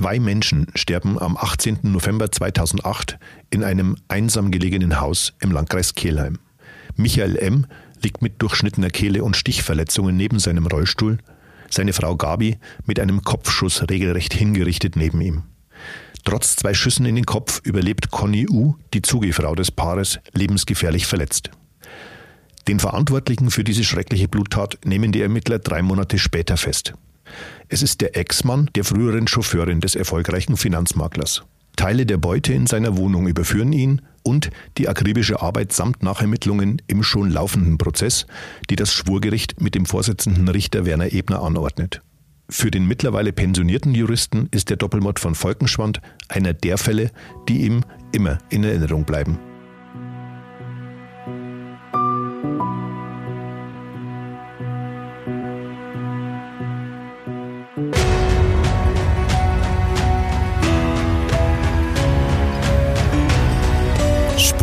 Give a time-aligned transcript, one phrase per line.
[0.00, 1.80] Zwei Menschen sterben am 18.
[1.82, 3.18] November 2008
[3.50, 6.38] in einem einsam gelegenen Haus im Landkreis Kelheim.
[6.96, 7.66] Michael M.
[8.02, 11.18] liegt mit durchschnittener Kehle und Stichverletzungen neben seinem Rollstuhl,
[11.68, 15.42] seine Frau Gabi mit einem Kopfschuss regelrecht hingerichtet neben ihm.
[16.24, 21.50] Trotz zwei Schüssen in den Kopf überlebt Conny U., die Zugefrau des Paares, lebensgefährlich verletzt.
[22.68, 26.94] Den Verantwortlichen für diese schreckliche Bluttat nehmen die Ermittler drei Monate später fest.
[27.68, 31.42] Es ist der Ex-Mann der früheren Chauffeurin des erfolgreichen Finanzmaklers.
[31.76, 37.02] Teile der Beute in seiner Wohnung überführen ihn und die akribische Arbeit samt Nachermittlungen im
[37.02, 38.26] schon laufenden Prozess,
[38.68, 42.02] die das Schwurgericht mit dem Vorsitzenden Richter Werner Ebner anordnet.
[42.50, 47.12] Für den mittlerweile pensionierten Juristen ist der Doppelmord von Volkenschwand einer der Fälle,
[47.48, 49.38] die ihm immer in Erinnerung bleiben.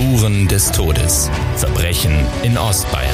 [0.07, 1.29] Spuren des Todes.
[1.57, 3.13] Verbrechen in Ostbayern.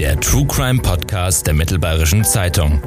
[0.00, 2.82] Der True Crime Podcast der Mittelbayerischen Zeitung.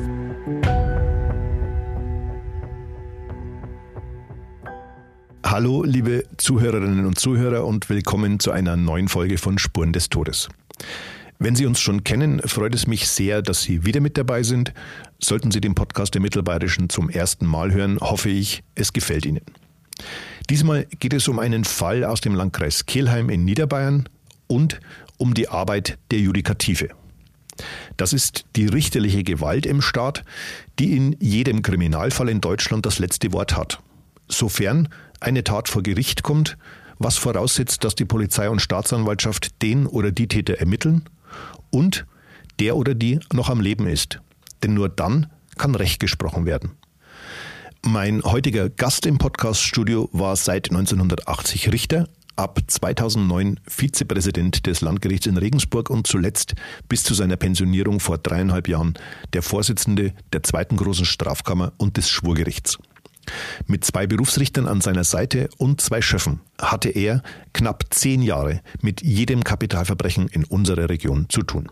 [5.46, 10.50] Hallo, liebe Zuhörerinnen und Zuhörer und willkommen zu einer neuen Folge von Spuren des Todes.
[11.38, 14.74] Wenn Sie uns schon kennen, freut es mich sehr, dass Sie wieder mit dabei sind.
[15.20, 19.46] Sollten Sie den Podcast der Mittelbayerischen zum ersten Mal hören, hoffe ich, es gefällt Ihnen.
[20.50, 24.10] Diesmal geht es um einen Fall aus dem Landkreis Kelheim in Niederbayern
[24.48, 24.80] und
[25.18, 26.90] um die Arbeit der Judikative.
[27.98, 30.24] Das ist die richterliche Gewalt im Staat,
[30.80, 33.80] die in jedem Kriminalfall in Deutschland das letzte Wort hat.
[34.28, 34.88] Sofern
[35.20, 36.58] eine Tat vor Gericht kommt,
[36.98, 41.04] was voraussetzt, dass die Polizei und Staatsanwaltschaft den oder die Täter ermitteln
[41.70, 42.06] und
[42.60, 44.20] der oder die noch am Leben ist.
[44.64, 45.28] Denn nur dann
[45.58, 46.72] kann Recht gesprochen werden.
[47.86, 55.38] Mein heutiger Gast im Podcaststudio war seit 1980 Richter, ab 2009 Vizepräsident des Landgerichts in
[55.38, 56.56] Regensburg und zuletzt
[56.90, 58.96] bis zu seiner Pensionierung vor dreieinhalb Jahren
[59.34, 62.78] der Vorsitzende der zweiten großen Strafkammer und des Schwurgerichts.
[63.68, 67.24] Mit zwei Berufsrichtern an seiner Seite und zwei Schöffen hatte er
[67.54, 71.70] knapp zehn Jahre mit jedem Kapitalverbrechen in unserer Region zu tun.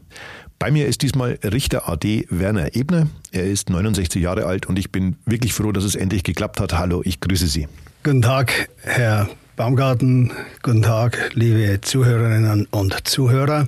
[0.59, 3.07] Bei mir ist diesmal Richter AD Werner Ebner.
[3.31, 6.73] Er ist 69 Jahre alt und ich bin wirklich froh, dass es endlich geklappt hat.
[6.73, 7.67] Hallo, ich grüße Sie.
[8.03, 10.31] Guten Tag, Herr Baumgarten.
[10.63, 13.67] Guten Tag, liebe Zuhörerinnen und Zuhörer.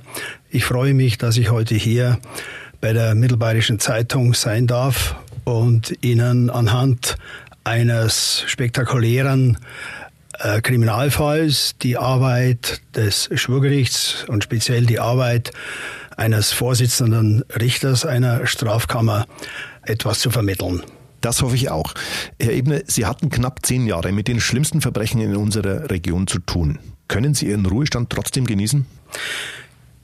[0.50, 2.18] Ich freue mich, dass ich heute hier
[2.80, 5.14] bei der Mittelbayerischen Zeitung sein darf
[5.44, 7.16] und Ihnen anhand
[7.62, 9.58] eines spektakulären
[10.40, 15.52] äh, Kriminalfalls die Arbeit des Schwurgerichts und speziell die Arbeit
[16.20, 19.26] eines Vorsitzenden Richters einer Strafkammer
[19.82, 20.82] etwas zu vermitteln.
[21.22, 21.94] Das hoffe ich auch.
[22.38, 26.38] Herr Ebner, Sie hatten knapp zehn Jahre mit den schlimmsten Verbrechen in unserer Region zu
[26.38, 26.78] tun.
[27.08, 28.84] Können Sie Ihren Ruhestand trotzdem genießen?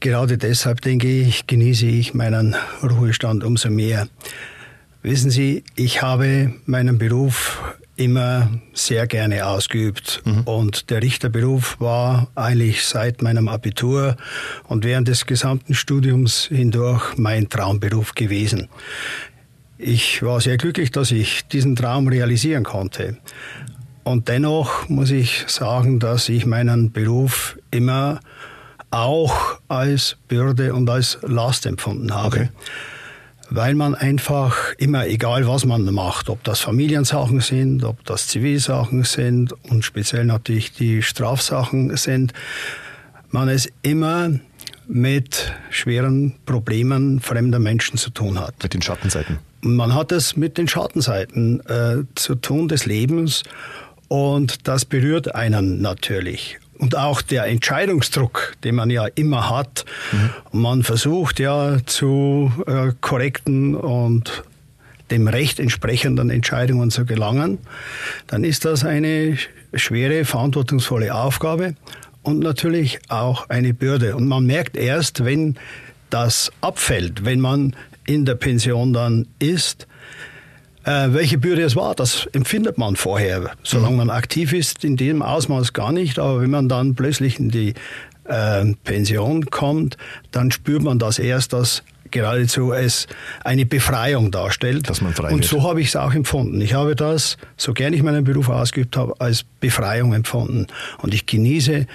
[0.00, 4.08] Gerade deshalb, denke ich, genieße ich meinen Ruhestand umso mehr.
[5.02, 7.60] Wissen Sie, ich habe meinen Beruf
[7.96, 10.22] immer sehr gerne ausgeübt.
[10.24, 10.42] Mhm.
[10.42, 14.16] Und der Richterberuf war eigentlich seit meinem Abitur
[14.68, 18.68] und während des gesamten Studiums hindurch mein Traumberuf gewesen.
[19.78, 23.18] Ich war sehr glücklich, dass ich diesen Traum realisieren konnte.
[24.04, 28.20] Und dennoch muss ich sagen, dass ich meinen Beruf immer
[28.90, 32.36] auch als Bürde und als Last empfunden habe.
[32.36, 32.48] Okay
[33.50, 39.04] weil man einfach immer, egal was man macht, ob das Familiensachen sind, ob das Zivilsachen
[39.04, 42.32] sind und speziell natürlich die Strafsachen sind,
[43.30, 44.30] man es immer
[44.88, 48.54] mit schweren Problemen fremder Menschen zu tun hat.
[48.62, 49.38] Mit den Schattenseiten.
[49.60, 53.42] Man hat es mit den Schattenseiten äh, zu tun des Lebens
[54.08, 59.84] und das berührt einen natürlich und auch der Entscheidungsdruck, den man ja immer hat.
[60.12, 60.60] Mhm.
[60.60, 64.44] Man versucht ja zu äh, korrekten und
[65.10, 67.58] dem Recht entsprechenden Entscheidungen zu gelangen,
[68.26, 69.38] dann ist das eine
[69.74, 71.74] schwere, verantwortungsvolle Aufgabe
[72.22, 74.16] und natürlich auch eine Bürde.
[74.16, 75.56] Und man merkt erst, wenn
[76.10, 77.76] das abfällt, wenn man
[78.06, 79.86] in der Pension dann ist,
[80.86, 83.50] äh, welche Bürde es war, das empfindet man vorher.
[83.64, 83.96] Solange mhm.
[83.98, 86.18] man aktiv ist, in dem Ausmaß gar nicht.
[86.18, 87.74] Aber wenn man dann plötzlich in die
[88.24, 89.96] äh, Pension kommt,
[90.30, 93.08] dann spürt man das erst, dass geradezu es
[93.42, 94.88] eine Befreiung darstellt.
[94.88, 96.60] Dass man frei Und so habe ich es auch empfunden.
[96.60, 100.68] Ich habe das, so gern ich meinen Beruf ausgeübt habe, als Befreiung empfunden.
[101.02, 101.86] Und ich genieße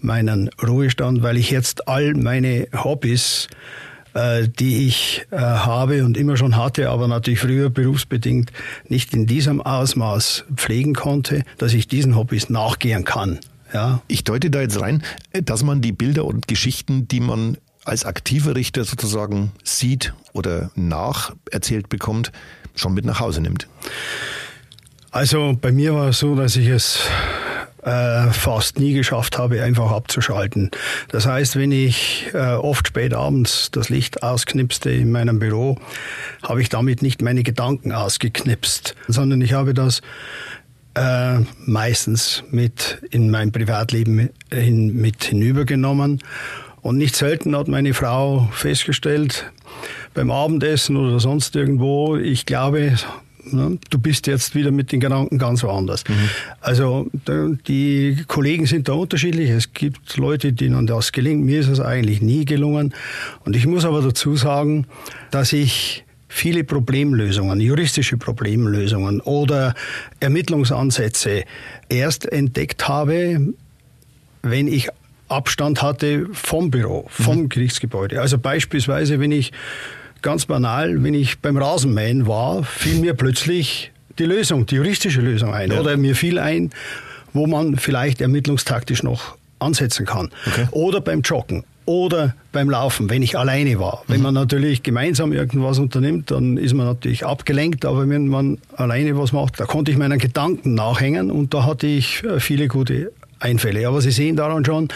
[0.00, 3.48] meinen Ruhestand, weil ich jetzt all meine Hobbys
[4.14, 8.52] die ich äh, habe und immer schon hatte, aber natürlich früher berufsbedingt
[8.88, 13.38] nicht in diesem Ausmaß pflegen konnte, dass ich diesen Hobbys nachgehen kann.
[13.72, 14.02] Ja.
[14.08, 15.02] Ich deute da jetzt rein,
[15.32, 21.88] dass man die Bilder und Geschichten, die man als aktiver Richter sozusagen sieht oder nacherzählt
[21.88, 22.32] bekommt,
[22.74, 23.68] schon mit nach Hause nimmt.
[25.12, 27.00] Also bei mir war es so, dass ich es
[27.82, 30.70] äh, fast nie geschafft habe, einfach abzuschalten.
[31.08, 35.78] Das heißt, wenn ich äh, oft spät abends das Licht ausknipste in meinem Büro,
[36.42, 40.02] habe ich damit nicht meine Gedanken ausgeknipst, sondern ich habe das
[40.94, 46.20] äh, meistens mit in mein Privatleben hin, mit hinübergenommen.
[46.82, 49.52] Und nicht selten hat meine Frau festgestellt,
[50.14, 52.94] beim Abendessen oder sonst irgendwo, ich glaube?
[53.44, 56.04] Du bist jetzt wieder mit den Gedanken ganz woanders.
[56.08, 56.28] Mhm.
[56.60, 57.08] Also
[57.66, 59.50] die Kollegen sind da unterschiedlich.
[59.50, 61.44] Es gibt Leute, denen das gelingt.
[61.44, 62.94] Mir ist es eigentlich nie gelungen.
[63.44, 64.86] Und ich muss aber dazu sagen,
[65.30, 69.74] dass ich viele Problemlösungen, juristische Problemlösungen oder
[70.20, 71.44] Ermittlungsansätze
[71.88, 73.52] erst entdeckt habe,
[74.42, 74.88] wenn ich
[75.28, 77.48] Abstand hatte vom Büro, vom mhm.
[77.48, 78.20] Gerichtsgebäude.
[78.20, 79.52] Also beispielsweise, wenn ich
[80.22, 85.54] Ganz banal, wenn ich beim Rasenmähen war, fiel mir plötzlich die Lösung, die juristische Lösung
[85.54, 85.70] ein.
[85.70, 85.80] Ja.
[85.80, 86.70] Oder mir fiel ein,
[87.32, 90.30] wo man vielleicht ermittlungstaktisch noch ansetzen kann.
[90.46, 90.66] Okay.
[90.72, 91.64] Oder beim Joggen.
[91.86, 94.04] Oder beim Laufen, wenn ich alleine war.
[94.06, 94.24] Wenn mhm.
[94.24, 99.32] man natürlich gemeinsam irgendwas unternimmt, dann ist man natürlich abgelenkt, aber wenn man alleine was
[99.32, 103.88] macht, da konnte ich meinen Gedanken nachhängen und da hatte ich äh, viele gute Einfälle.
[103.88, 104.88] Aber Sie sehen daran schon,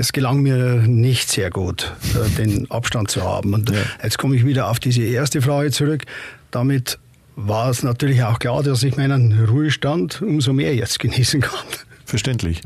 [0.00, 0.56] es gelang mir
[0.86, 3.52] nicht sehr gut, äh, den Abstand zu haben.
[3.52, 3.76] Und ja.
[4.02, 6.04] jetzt komme ich wieder auf diese erste Frage zurück.
[6.50, 6.98] Damit
[7.36, 11.66] war es natürlich auch klar, dass ich meinen Ruhestand umso mehr jetzt genießen kann.
[12.06, 12.62] Verständlich.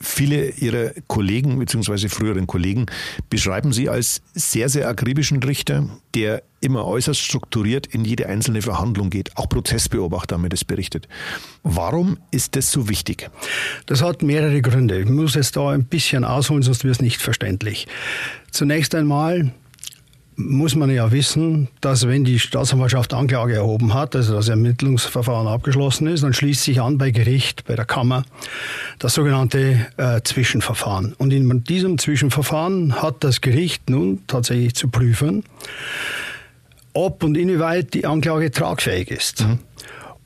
[0.00, 2.08] Viele Ihrer Kollegen bzw.
[2.08, 2.86] früheren Kollegen
[3.30, 9.10] beschreiben Sie als sehr, sehr akribischen Richter, der immer äußerst strukturiert in jede einzelne Verhandlung
[9.10, 9.36] geht.
[9.36, 11.08] Auch Prozessbeobachter haben mir das berichtet.
[11.62, 13.30] Warum ist das so wichtig?
[13.86, 15.00] Das hat mehrere Gründe.
[15.00, 17.86] Ich muss jetzt da ein bisschen ausholen, sonst wird es nicht verständlich.
[18.50, 19.52] Zunächst einmal
[20.36, 26.06] muss man ja wissen, dass wenn die Staatsanwaltschaft Anklage erhoben hat, also das Ermittlungsverfahren abgeschlossen
[26.08, 28.24] ist, dann schließt sich an bei Gericht, bei der Kammer,
[28.98, 31.14] das sogenannte äh, Zwischenverfahren.
[31.18, 35.44] Und in diesem Zwischenverfahren hat das Gericht nun tatsächlich zu prüfen,
[36.94, 39.42] ob und inwieweit die Anklage tragfähig ist.
[39.42, 39.58] Mhm.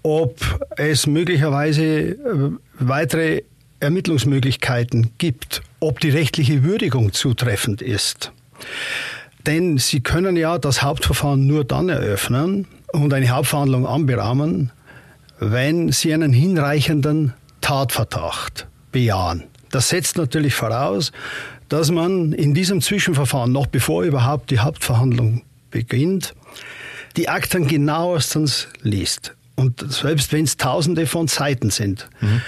[0.03, 2.17] Ob es möglicherweise äh,
[2.79, 3.43] weitere
[3.81, 8.33] Ermittlungsmöglichkeiten gibt, ob die rechtliche Würdigung zutreffend ist.
[9.47, 14.71] Denn Sie können ja das Hauptverfahren nur dann eröffnen und eine Hauptverhandlung anberaumen,
[15.39, 19.45] wenn Sie einen hinreichenden Tatverdacht bejahen.
[19.71, 21.13] Das setzt natürlich voraus,
[21.69, 26.35] dass man in diesem Zwischenverfahren, noch bevor überhaupt die Hauptverhandlung beginnt,
[27.17, 29.35] die Akten genauestens liest.
[29.57, 32.43] Und selbst wenn es tausende von Seiten sind, mhm.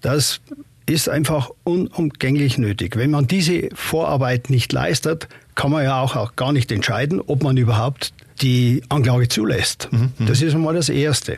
[0.00, 0.40] das
[0.86, 2.96] ist einfach unumgänglich nötig.
[2.96, 7.42] Wenn man diese Vorarbeit nicht leistet, kann man ja auch, auch gar nicht entscheiden, ob
[7.42, 9.88] man überhaupt die Anklage zulässt.
[9.92, 10.26] Mhm, mhm.
[10.26, 11.36] das ist einmal das Erste.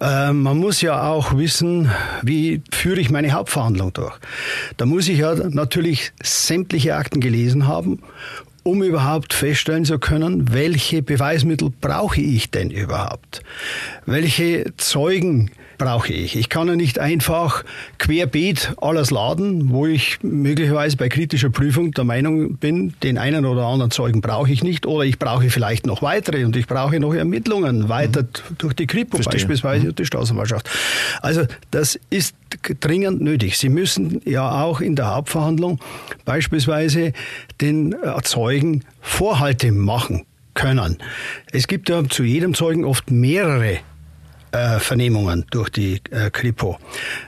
[0.00, 1.90] Ähm, man muss ja auch wissen,
[2.22, 4.14] wie führe ich meine Hauptverhandlung durch.
[4.78, 8.00] Da muss ich ja natürlich sämtliche Akten gelesen haben,
[8.62, 13.42] um überhaupt feststellen zu können, welche Beweismittel brauche ich denn überhaupt?
[14.06, 16.36] Welche Zeugen brauche ich.
[16.36, 17.64] Ich kann ja nicht einfach
[17.98, 23.64] querbeet alles laden, wo ich möglicherweise bei kritischer Prüfung der Meinung bin, den einen oder
[23.64, 27.14] anderen Zeugen brauche ich nicht oder ich brauche vielleicht noch weitere und ich brauche noch
[27.14, 28.58] Ermittlungen weiter mhm.
[28.58, 29.32] durch die Kripo Verstehe.
[29.32, 29.88] beispielsweise mhm.
[29.88, 30.68] und die Staatsanwaltschaft.
[31.22, 32.36] Also das ist
[32.80, 33.56] dringend nötig.
[33.56, 35.80] Sie müssen ja auch in der Hauptverhandlung
[36.26, 37.14] beispielsweise
[37.62, 40.98] den Zeugen Vorhalte machen können.
[41.52, 43.78] Es gibt ja zu jedem Zeugen oft mehrere
[44.52, 46.78] äh, Vernehmungen durch die äh, Kripo.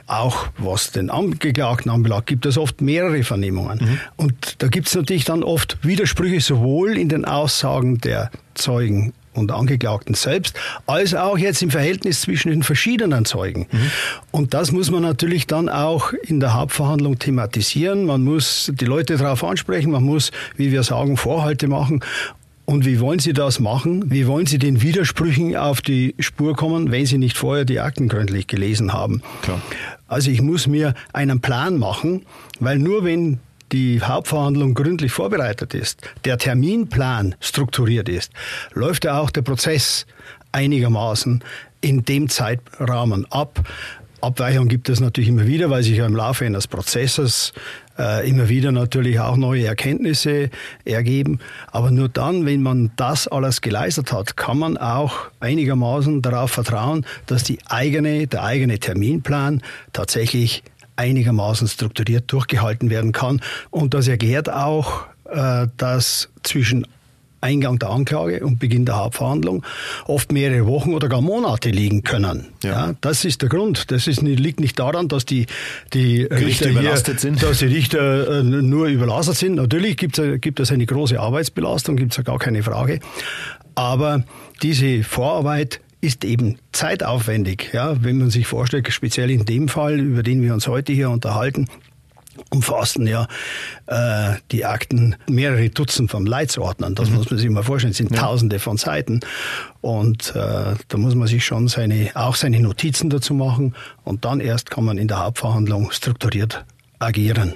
[0.07, 3.79] Auch was den Angeklagten anbelangt, gibt es oft mehrere Vernehmungen.
[3.81, 3.99] Mhm.
[4.15, 9.51] Und da gibt es natürlich dann oft Widersprüche sowohl in den Aussagen der Zeugen und
[9.51, 13.67] Angeklagten selbst, als auch jetzt im Verhältnis zwischen den verschiedenen Zeugen.
[13.71, 13.91] Mhm.
[14.31, 18.05] Und das muss man natürlich dann auch in der Hauptverhandlung thematisieren.
[18.05, 22.01] Man muss die Leute darauf ansprechen, man muss, wie wir sagen, Vorhalte machen.
[22.65, 24.09] Und wie wollen Sie das machen?
[24.09, 28.07] Wie wollen Sie den Widersprüchen auf die Spur kommen, wenn Sie nicht vorher die Akten
[28.07, 29.21] gründlich gelesen haben?
[29.41, 29.61] Klar.
[30.07, 32.25] Also ich muss mir einen Plan machen,
[32.59, 33.39] weil nur wenn
[33.73, 38.31] die Hauptverhandlung gründlich vorbereitet ist, der Terminplan strukturiert ist,
[38.73, 40.05] läuft ja auch der Prozess
[40.51, 41.43] einigermaßen
[41.81, 43.67] in dem Zeitrahmen ab.
[44.21, 47.51] Abweichungen gibt es natürlich immer wieder, weil sich ja im Laufe eines Prozesses
[47.97, 50.49] äh, immer wieder natürlich auch neue Erkenntnisse
[50.85, 51.39] ergeben.
[51.71, 57.05] Aber nur dann, wenn man das alles geleistet hat, kann man auch einigermaßen darauf vertrauen,
[57.25, 60.63] dass die eigene, der eigene Terminplan tatsächlich
[60.95, 63.41] einigermaßen strukturiert durchgehalten werden kann.
[63.71, 66.85] Und das erklärt auch, äh, dass zwischen
[67.43, 69.63] Eingang der Anklage und Beginn der Hauptverhandlung
[70.05, 72.47] oft mehrere Wochen oder gar Monate liegen können.
[72.63, 72.87] Ja.
[72.87, 73.91] ja das ist der Grund.
[73.91, 75.45] Das ist, liegt nicht daran, dass die,
[75.93, 77.43] die Richter überlastet hier, sind.
[77.43, 79.55] Dass die Richter äh, nur überlastet sind.
[79.55, 82.99] Natürlich gibt es, gibt es eine große Arbeitsbelastung, gibt es ja gar keine Frage.
[83.75, 84.23] Aber
[84.61, 87.69] diese Vorarbeit ist eben zeitaufwendig.
[87.73, 91.09] Ja, wenn man sich vorstellt, speziell in dem Fall, über den wir uns heute hier
[91.09, 91.67] unterhalten,
[92.49, 93.27] umfassen ja
[93.87, 96.95] äh, die Akten mehrere Dutzend von Leitsordnern.
[96.95, 97.17] Das mhm.
[97.17, 98.21] muss man sich mal vorstellen, das sind ja.
[98.21, 99.19] Tausende von Seiten.
[99.81, 104.39] Und äh, da muss man sich schon seine, auch seine Notizen dazu machen und dann
[104.39, 106.65] erst kann man in der Hauptverhandlung strukturiert
[106.99, 107.55] agieren.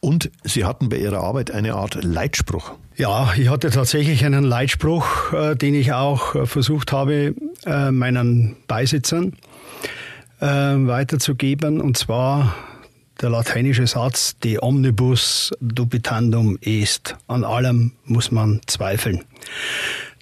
[0.00, 2.72] Und Sie hatten bei Ihrer Arbeit eine Art Leitspruch.
[2.96, 7.34] Ja, ich hatte tatsächlich einen Leitspruch, äh, den ich auch äh, versucht habe,
[7.66, 9.34] äh, meinen Beisitzern
[10.40, 11.80] äh, weiterzugeben.
[11.80, 12.54] Und zwar
[13.20, 17.16] der lateinische Satz, de omnibus dubitandum est.
[17.26, 19.24] An allem muss man zweifeln.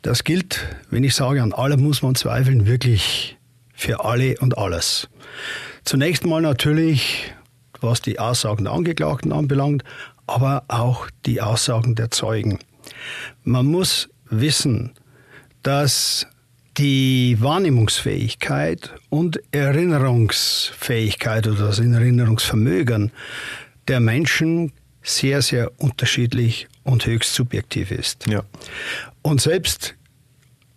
[0.03, 3.37] Das gilt, wenn ich sage, an allem muss man zweifeln, wirklich
[3.75, 5.09] für alle und alles.
[5.85, 7.33] Zunächst mal natürlich,
[7.81, 9.85] was die Aussagen der Angeklagten anbelangt,
[10.27, 12.59] aber auch die Aussagen der Zeugen.
[13.45, 14.93] Man muss wissen,
[15.63, 16.27] dass
[16.79, 23.11] die Wahrnehmungsfähigkeit und Erinnerungsfähigkeit oder das Erinnerungsvermögen
[23.89, 28.27] der Menschen sehr, sehr unterschiedlich und höchst subjektiv ist.
[28.29, 28.45] Ja.
[29.23, 29.97] Und selbst,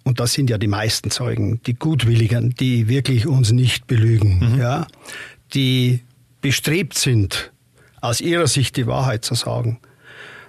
[0.03, 4.59] und das sind ja die meisten Zeugen, die Gutwilligen, die wirklich uns nicht belügen, mhm.
[4.59, 4.87] ja,
[5.53, 6.01] die
[6.41, 7.51] bestrebt sind,
[7.99, 9.79] aus ihrer Sicht die Wahrheit zu sagen,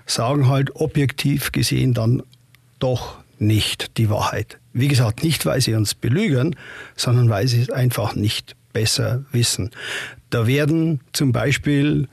[0.07, 2.23] sagen halt objektiv gesehen dann
[2.79, 4.59] doch nicht die Wahrheit.
[4.73, 6.57] Wie gesagt, nicht weil sie uns belügen,
[6.97, 9.71] sondern weil sie es einfach nicht besser wissen.
[10.31, 12.09] Da werden zum Beispiel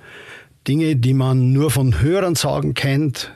[0.68, 3.32] Dinge, die man nur von Hörensagen kennt,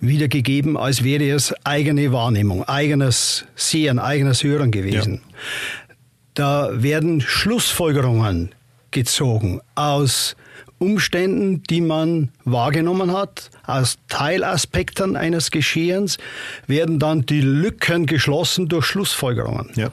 [0.00, 5.14] wiedergegeben, als wäre es eigene Wahrnehmung, eigenes Sehen, eigenes Hören gewesen.
[5.14, 5.94] Ja.
[6.34, 8.54] Da werden Schlussfolgerungen
[8.92, 10.36] gezogen aus
[10.78, 16.18] Umständen, die man wahrgenommen hat, aus Teilaspekten eines Geschehens,
[16.66, 19.70] werden dann die Lücken geschlossen durch Schlussfolgerungen.
[19.74, 19.90] Ja.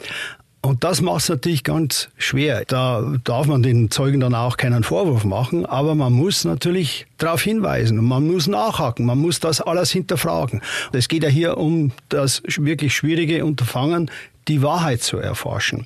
[0.65, 2.63] Und das macht es natürlich ganz schwer.
[2.65, 7.43] Da darf man den Zeugen dann auch keinen Vorwurf machen, aber man muss natürlich darauf
[7.43, 10.61] hinweisen und man muss nachhaken, man muss das alles hinterfragen.
[10.91, 14.09] Es geht ja hier um das wirklich schwierige Unterfangen,
[14.47, 15.85] die Wahrheit zu erforschen.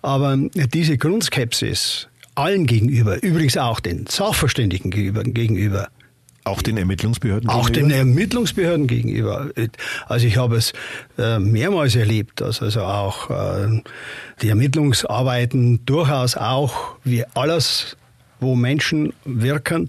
[0.00, 2.08] Aber diese Grundskepsis,
[2.40, 5.88] allen gegenüber, übrigens auch den Sachverständigen gegenüber.
[6.44, 7.64] Auch den Ermittlungsbehörden gegenüber?
[7.64, 9.50] Auch den Ermittlungsbehörden gegenüber.
[10.06, 10.72] Also ich habe es
[11.18, 13.82] äh, mehrmals erlebt, dass also auch äh,
[14.40, 17.96] die Ermittlungsarbeiten durchaus auch wie alles,
[18.40, 19.88] wo Menschen wirken,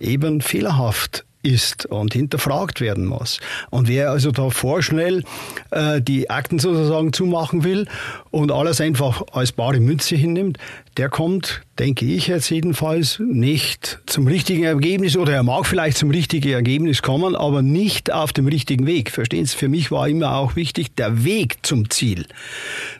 [0.00, 3.40] eben fehlerhaft ist und hinterfragt werden muss.
[3.70, 5.24] Und wer also da vorschnell
[5.70, 7.86] äh, die Akten sozusagen zumachen will
[8.30, 10.58] und alles einfach als bare Münze hinnimmt,
[10.96, 16.10] der kommt, denke ich jetzt jedenfalls, nicht zum richtigen Ergebnis oder er mag vielleicht zum
[16.10, 19.10] richtigen Ergebnis kommen, aber nicht auf dem richtigen Weg.
[19.10, 19.56] Verstehen Sie?
[19.56, 22.26] Für mich war immer auch wichtig der Weg zum Ziel.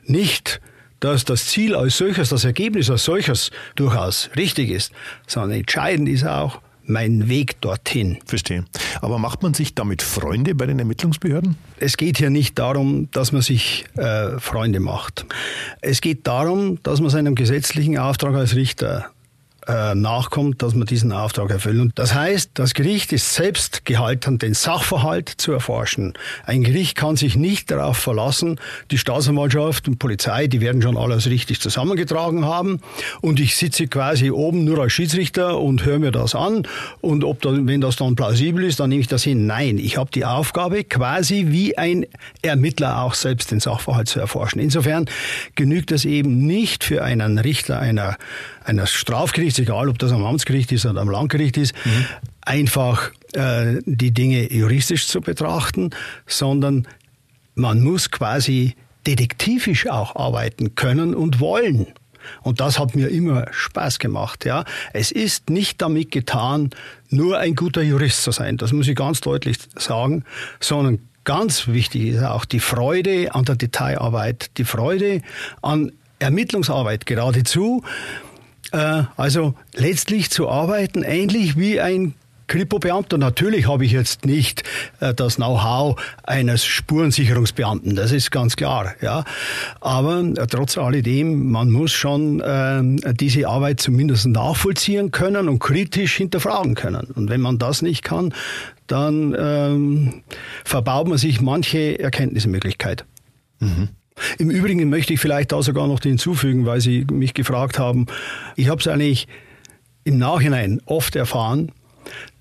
[0.04, 0.60] Nicht
[1.00, 4.92] dass das Ziel als solches, das Ergebnis als solches durchaus richtig ist,
[5.26, 8.18] sondern entscheidend ist auch, mein Weg dorthin.
[8.26, 8.64] Verstehe.
[9.00, 11.56] Aber macht man sich damit Freunde bei den Ermittlungsbehörden?
[11.78, 15.24] Es geht hier nicht darum, dass man sich äh, Freunde macht.
[15.80, 19.11] Es geht darum, dass man seinem gesetzlichen Auftrag als Richter
[19.68, 21.80] äh, nachkommt, dass man diesen Auftrag erfüllt.
[21.80, 26.14] Und das heißt, das Gericht ist selbst gehalten, den Sachverhalt zu erforschen.
[26.44, 28.58] Ein Gericht kann sich nicht darauf verlassen,
[28.90, 32.80] die Staatsanwaltschaft und Polizei, die werden schon alles richtig zusammengetragen haben
[33.20, 36.66] und ich sitze quasi oben nur als Schiedsrichter und höre mir das an
[37.00, 39.46] und ob das, wenn das dann plausibel ist, dann nehme ich das hin.
[39.46, 42.06] Nein, ich habe die Aufgabe, quasi wie ein
[42.42, 44.60] Ermittler auch selbst den Sachverhalt zu erforschen.
[44.60, 45.06] Insofern
[45.54, 48.16] genügt es eben nicht für einen Richter einer
[48.64, 52.06] eines Strafgerichts, egal ob das am Amtsgericht ist oder am Landgericht ist, mhm.
[52.42, 55.90] einfach äh, die Dinge juristisch zu betrachten,
[56.26, 56.86] sondern
[57.54, 58.74] man muss quasi
[59.06, 61.86] detektivisch auch arbeiten können und wollen.
[62.42, 64.64] Und das hat mir immer Spaß gemacht, ja.
[64.92, 66.70] Es ist nicht damit getan,
[67.10, 68.56] nur ein guter Jurist zu sein.
[68.56, 70.24] Das muss ich ganz deutlich sagen,
[70.60, 75.22] sondern ganz wichtig ist auch die Freude an der Detailarbeit, die Freude
[75.62, 77.82] an Ermittlungsarbeit geradezu
[78.72, 82.14] also letztlich zu arbeiten, ähnlich wie ein
[82.52, 83.16] Kripo-Beamter.
[83.16, 84.62] Natürlich habe ich jetzt nicht
[85.00, 88.94] äh, das Know-how eines Spurensicherungsbeamten, das ist ganz klar.
[89.00, 89.24] Ja.
[89.80, 96.16] Aber äh, trotz alledem, man muss schon äh, diese Arbeit zumindest nachvollziehen können und kritisch
[96.16, 97.06] hinterfragen können.
[97.14, 98.34] Und wenn man das nicht kann,
[98.86, 100.22] dann ähm,
[100.62, 103.06] verbaut man sich manche Erkenntnismöglichkeit.
[103.60, 103.88] Mhm.
[104.38, 108.06] Im Übrigen möchte ich vielleicht da sogar noch hinzufügen, weil Sie mich gefragt haben.
[108.56, 109.26] Ich habe es eigentlich
[110.04, 111.72] im Nachhinein oft erfahren,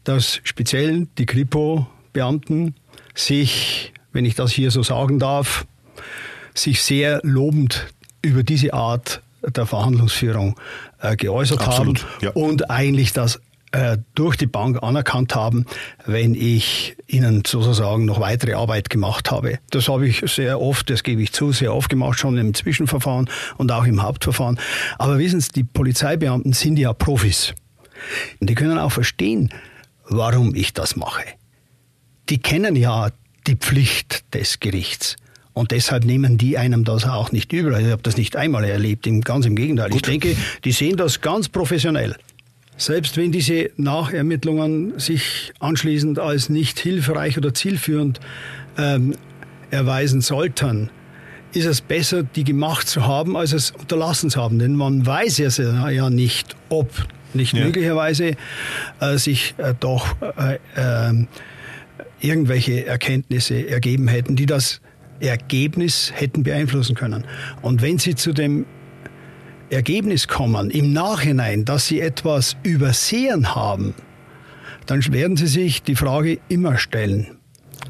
[0.03, 2.75] dass speziell die Kripo-Beamten
[3.13, 5.65] sich, wenn ich das hier so sagen darf,
[6.53, 7.87] sich sehr lobend
[8.21, 10.59] über diese Art der Verhandlungsführung
[10.99, 12.31] äh, geäußert Absolut, haben ja.
[12.31, 15.65] und eigentlich das äh, durch die Bank anerkannt haben,
[16.05, 19.59] wenn ich ihnen sozusagen noch weitere Arbeit gemacht habe.
[19.69, 23.29] Das habe ich sehr oft, das gebe ich zu, sehr oft gemacht, schon im Zwischenverfahren
[23.57, 24.59] und auch im Hauptverfahren.
[24.97, 27.53] Aber wissen Sie, die Polizeibeamten sind ja Profis.
[28.39, 29.49] Und die können auch verstehen,
[30.05, 31.23] warum ich das mache.
[32.29, 33.09] Die kennen ja
[33.47, 35.15] die Pflicht des Gerichts.
[35.53, 37.77] Und deshalb nehmen die einem das auch nicht übel.
[37.79, 39.89] Ich habe das nicht einmal erlebt, ganz im Gegenteil.
[39.89, 39.97] Gut.
[39.97, 42.15] Ich denke, die sehen das ganz professionell.
[42.81, 48.19] Selbst wenn diese Nachermittlungen sich anschließend als nicht hilfreich oder zielführend
[48.75, 49.13] ähm,
[49.69, 50.89] erweisen sollten,
[51.53, 54.57] ist es besser, die gemacht zu haben, als es unterlassen zu haben.
[54.57, 56.89] Denn man weiß ja nicht, ob
[57.35, 57.65] nicht ja.
[57.65, 58.31] möglicherweise
[58.99, 61.27] äh, sich äh, doch äh, ähm,
[62.19, 64.81] irgendwelche Erkenntnisse ergeben hätten, die das
[65.19, 67.25] Ergebnis hätten beeinflussen können.
[67.61, 68.65] Und wenn Sie zu dem
[69.71, 73.93] Ergebnis kommen, im Nachhinein, dass Sie etwas übersehen haben,
[74.85, 77.37] dann werden Sie sich die Frage immer stellen.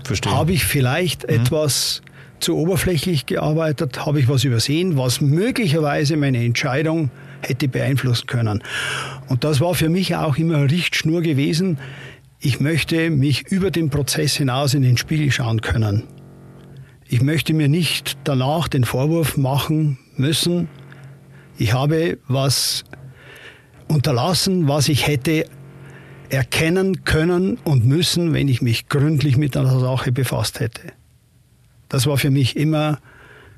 [0.03, 0.31] Verstehe.
[0.31, 1.35] Habe ich vielleicht mhm.
[1.35, 2.01] etwas
[2.39, 4.05] zu oberflächlich gearbeitet?
[4.05, 7.09] Habe ich was übersehen, was möglicherweise meine Entscheidung
[7.41, 8.63] hätte beeinflussen können.
[9.27, 11.79] Und das war für mich auch immer Richtschnur gewesen.
[12.39, 16.03] Ich möchte mich über den Prozess hinaus in den Spiegel schauen können.
[17.07, 20.69] Ich möchte mir nicht danach den Vorwurf machen müssen,
[21.62, 22.84] ich habe was
[23.88, 25.45] unterlassen, was ich hätte
[26.30, 30.82] erkennen können und müssen, wenn ich mich gründlich mit einer Sache befasst hätte.
[31.88, 33.00] Das war für mich immer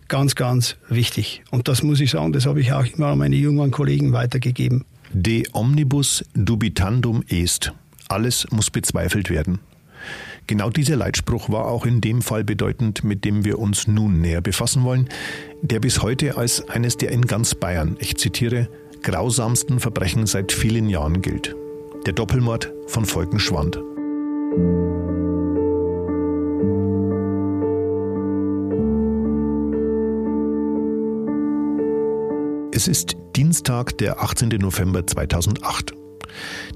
[0.10, 1.44] ganz, ganz wichtig.
[1.50, 4.84] Und das muss ich sagen, das habe ich auch immer an meine jüngeren Kollegen weitergegeben.
[5.14, 7.72] De omnibus dubitandum est.
[8.10, 9.60] Alles muss bezweifelt werden.
[10.46, 14.42] Genau dieser Leitspruch war auch in dem Fall bedeutend, mit dem wir uns nun näher
[14.42, 15.08] befassen wollen,
[15.62, 18.68] der bis heute als eines der in ganz Bayern, ich zitiere,
[19.04, 21.56] grausamsten Verbrechen seit vielen Jahren gilt.
[22.06, 23.80] Der Doppelmord von Volkenschwand.
[32.76, 34.50] Es ist Dienstag, der 18.
[34.60, 35.94] November 2008.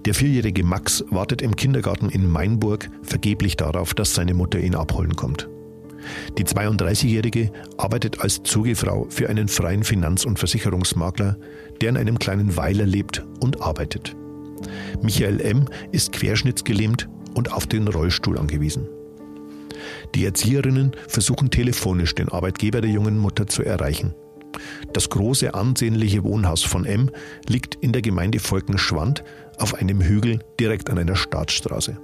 [0.05, 5.15] Der vierjährige Max wartet im Kindergarten in Mainburg vergeblich darauf, dass seine Mutter ihn abholen
[5.15, 5.49] kommt.
[6.37, 11.37] Die 32-Jährige arbeitet als Zugefrau für einen freien Finanz- und Versicherungsmakler,
[11.81, 14.15] der in einem kleinen Weiler lebt und arbeitet.
[15.01, 15.65] Michael M.
[15.91, 18.87] ist querschnittsgelähmt und auf den Rollstuhl angewiesen.
[20.15, 24.13] Die Erzieherinnen versuchen telefonisch den Arbeitgeber der jungen Mutter zu erreichen.
[24.93, 27.11] Das große ansehnliche Wohnhaus von M
[27.47, 29.23] liegt in der Gemeinde Volkenschwand
[29.57, 31.97] auf einem Hügel direkt an einer Staatsstraße.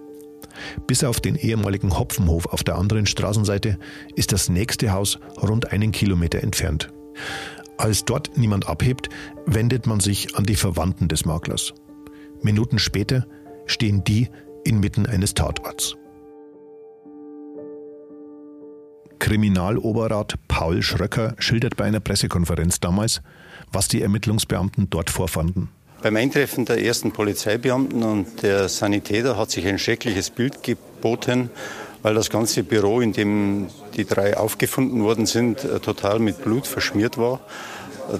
[0.87, 3.77] Bis auf den ehemaligen Hopfenhof auf der anderen Straßenseite
[4.15, 6.91] ist das nächste Haus rund einen Kilometer entfernt.
[7.77, 9.09] Als dort niemand abhebt,
[9.45, 11.73] wendet man sich an die Verwandten des Maklers.
[12.41, 13.25] Minuten später
[13.65, 14.29] stehen die
[14.63, 15.95] inmitten eines Tatorts.
[19.19, 23.21] Kriminaloberrat Paul Schröcker schildert bei einer Pressekonferenz damals,
[23.71, 25.69] was die Ermittlungsbeamten dort vorfanden.
[26.03, 31.49] Beim Eintreffen der ersten Polizeibeamten und der Sanitäter hat sich ein schreckliches Bild geboten,
[32.01, 36.67] weil das ganze Büro, in dem die drei aufgefunden worden sind, äh, total mit Blut
[36.67, 37.39] verschmiert war.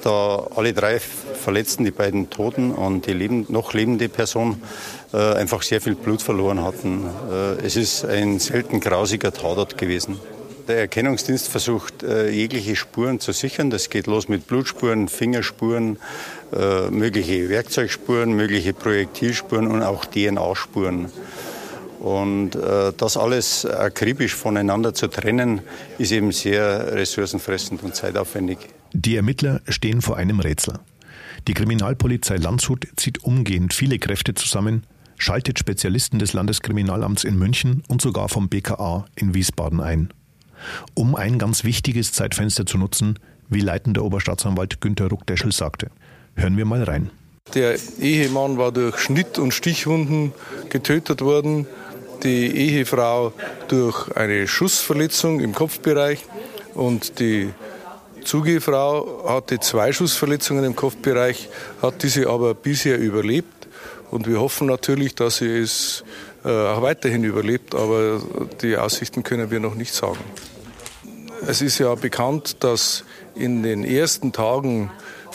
[0.01, 4.61] Da alle drei Verletzten, die beiden Toten und die noch lebende Person
[5.11, 7.03] äh, einfach sehr viel Blut verloren hatten.
[7.29, 10.21] Äh, es ist ein selten grausiger Tatort gewesen.
[10.67, 13.69] Der Erkennungsdienst versucht, äh, jegliche Spuren zu sichern.
[13.69, 15.97] Das geht los mit Blutspuren, Fingerspuren,
[16.53, 21.11] äh, mögliche Werkzeugspuren, mögliche Projektilspuren und auch DNA-Spuren.
[21.99, 25.61] Und äh, das alles akribisch voneinander zu trennen,
[25.97, 28.57] ist eben sehr ressourcenfressend und zeitaufwendig.
[28.93, 30.75] Die Ermittler stehen vor einem Rätsel.
[31.47, 34.83] Die Kriminalpolizei Landshut zieht umgehend viele Kräfte zusammen,
[35.17, 40.13] schaltet Spezialisten des Landeskriminalamts in München und sogar vom BKA in Wiesbaden ein
[40.93, 45.89] um ein ganz wichtiges Zeitfenster zu nutzen, wie leitender Oberstaatsanwalt Günter Ruckdeschel sagte.
[46.35, 47.09] Hören wir mal rein.
[47.53, 50.33] Der Ehemann war durch Schnitt- und Stichwunden
[50.69, 51.67] getötet worden,
[52.23, 53.33] die Ehefrau
[53.67, 56.25] durch eine Schussverletzung im Kopfbereich
[56.73, 57.49] und die
[58.23, 61.49] Zugefrau hatte zwei Schussverletzungen im Kopfbereich,
[61.81, 63.67] hat diese aber bisher überlebt.
[64.11, 66.03] Und wir hoffen natürlich, dass sie es
[66.45, 68.21] äh, auch weiterhin überlebt, aber
[68.61, 70.19] die Aussichten können wir noch nicht sagen.
[71.45, 73.03] Es ist ja bekannt, dass
[73.35, 74.91] in den ersten Tagen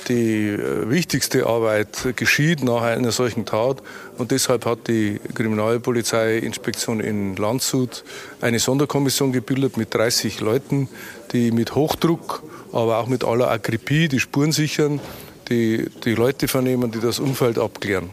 [0.08, 3.82] die äh, wichtigste Arbeit geschieht nach einer solchen Tat.
[4.16, 8.04] Und deshalb hat die Kriminalpolizeiinspektion in Landshut
[8.40, 10.88] eine Sonderkommission gebildet mit 30 Leuten,
[11.32, 12.42] die mit Hochdruck,
[12.72, 15.00] aber auch mit aller Akribie die Spuren sichern
[15.50, 18.11] die, die Leute vernehmen, die das Umfeld abklären.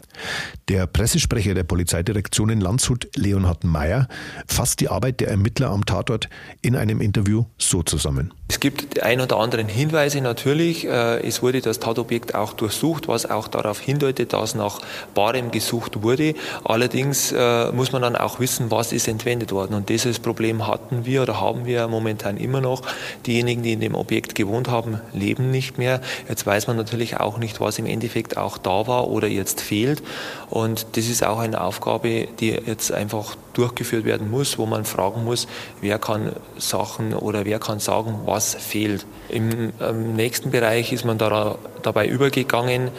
[0.67, 4.07] Der Pressesprecher der Polizeidirektion in Landshut, Leonhard Mayer,
[4.47, 6.29] fasst die Arbeit der Ermittler am Tatort
[6.61, 8.33] in einem Interview so zusammen.
[8.47, 10.85] Es gibt ein oder anderen Hinweise natürlich.
[10.85, 14.81] Äh, es wurde das Tatobjekt auch durchsucht, was auch darauf hindeutet, dass nach
[15.15, 16.35] Barem gesucht wurde.
[16.63, 19.73] Allerdings äh, muss man dann auch wissen, was ist entwendet worden.
[19.73, 22.83] Und dieses Problem hatten wir oder haben wir momentan immer noch.
[23.25, 25.99] Diejenigen, die in dem Objekt gewohnt haben, leben nicht mehr.
[26.29, 30.01] Jetzt weiß man natürlich auch nicht, was im Endeffekt auch da war oder jetzt fehlt.
[30.49, 35.23] Und das ist auch eine Aufgabe, die jetzt einfach durchgeführt werden muss, wo man fragen
[35.23, 35.47] muss,
[35.81, 39.05] wer kann Sachen oder wer kann sagen, was fehlt.
[39.29, 42.89] Im, im nächsten Bereich ist man da, dabei übergegangen,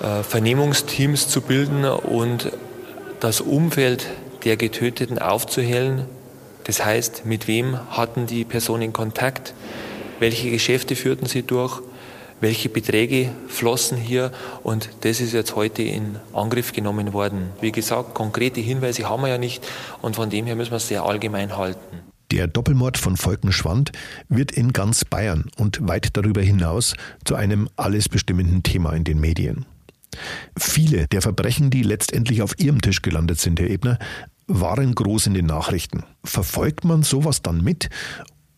[0.00, 2.52] äh, Vernehmungsteams zu bilden und
[3.20, 4.06] das Umfeld
[4.44, 6.06] der Getöteten aufzuhellen.
[6.64, 9.54] Das heißt, mit wem hatten die Personen Kontakt?
[10.20, 11.80] Welche Geschäfte führten sie durch?
[12.40, 17.50] Welche Beträge flossen hier und das ist jetzt heute in Angriff genommen worden.
[17.60, 19.66] Wie gesagt, konkrete Hinweise haben wir ja nicht
[20.02, 22.02] und von dem her müssen wir es sehr allgemein halten.
[22.30, 23.92] Der Doppelmord von Volkenschwand
[24.28, 29.18] wird in ganz Bayern und weit darüber hinaus zu einem alles bestimmenden Thema in den
[29.18, 29.64] Medien.
[30.56, 33.98] Viele der Verbrechen, die letztendlich auf Ihrem Tisch gelandet sind, Herr Ebner,
[34.46, 36.04] waren groß in den Nachrichten.
[36.24, 37.88] Verfolgt man sowas dann mit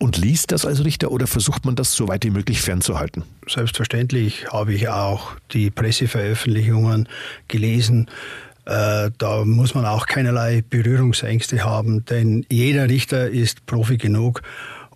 [0.00, 3.22] und liest das als Richter oder versucht man das so weit wie möglich fernzuhalten?
[3.46, 7.06] Selbstverständlich habe ich auch die Presseveröffentlichungen
[7.48, 8.08] gelesen.
[8.64, 14.42] Äh, da muss man auch keinerlei Berührungsängste haben, denn jeder Richter ist Profi genug,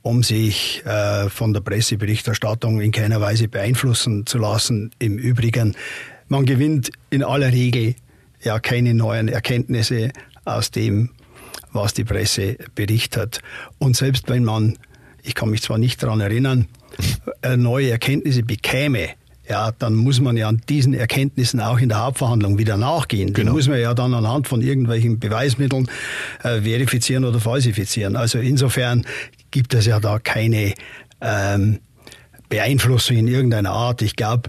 [0.01, 4.91] um sich äh, von der Presseberichterstattung in keiner Weise beeinflussen zu lassen.
[4.99, 5.77] Im Übrigen,
[6.29, 7.95] man gewinnt in aller Regel
[8.43, 10.11] ja keine neuen Erkenntnisse
[10.47, 11.11] aus dem,
[11.73, 13.41] was die Presse berichtet.
[13.79, 14.79] Und selbst wenn man
[15.25, 16.69] ich kann mich zwar nicht daran erinnern,
[17.43, 19.09] äh, neue Erkenntnisse bekäme,
[19.49, 23.35] ja, dann muss man ja an diesen Erkenntnissen auch in der Hauptverhandlung wieder nachgehen.
[23.35, 23.51] Genau.
[23.51, 25.87] Die muss man ja dann anhand von irgendwelchen Beweismitteln
[26.43, 28.17] äh, verifizieren oder falsifizieren.
[28.17, 29.05] Also insofern
[29.51, 30.73] gibt es ja da keine
[31.21, 31.81] ähm,
[32.49, 34.01] Beeinflussung in irgendeiner Art.
[34.01, 34.49] Ich glaube,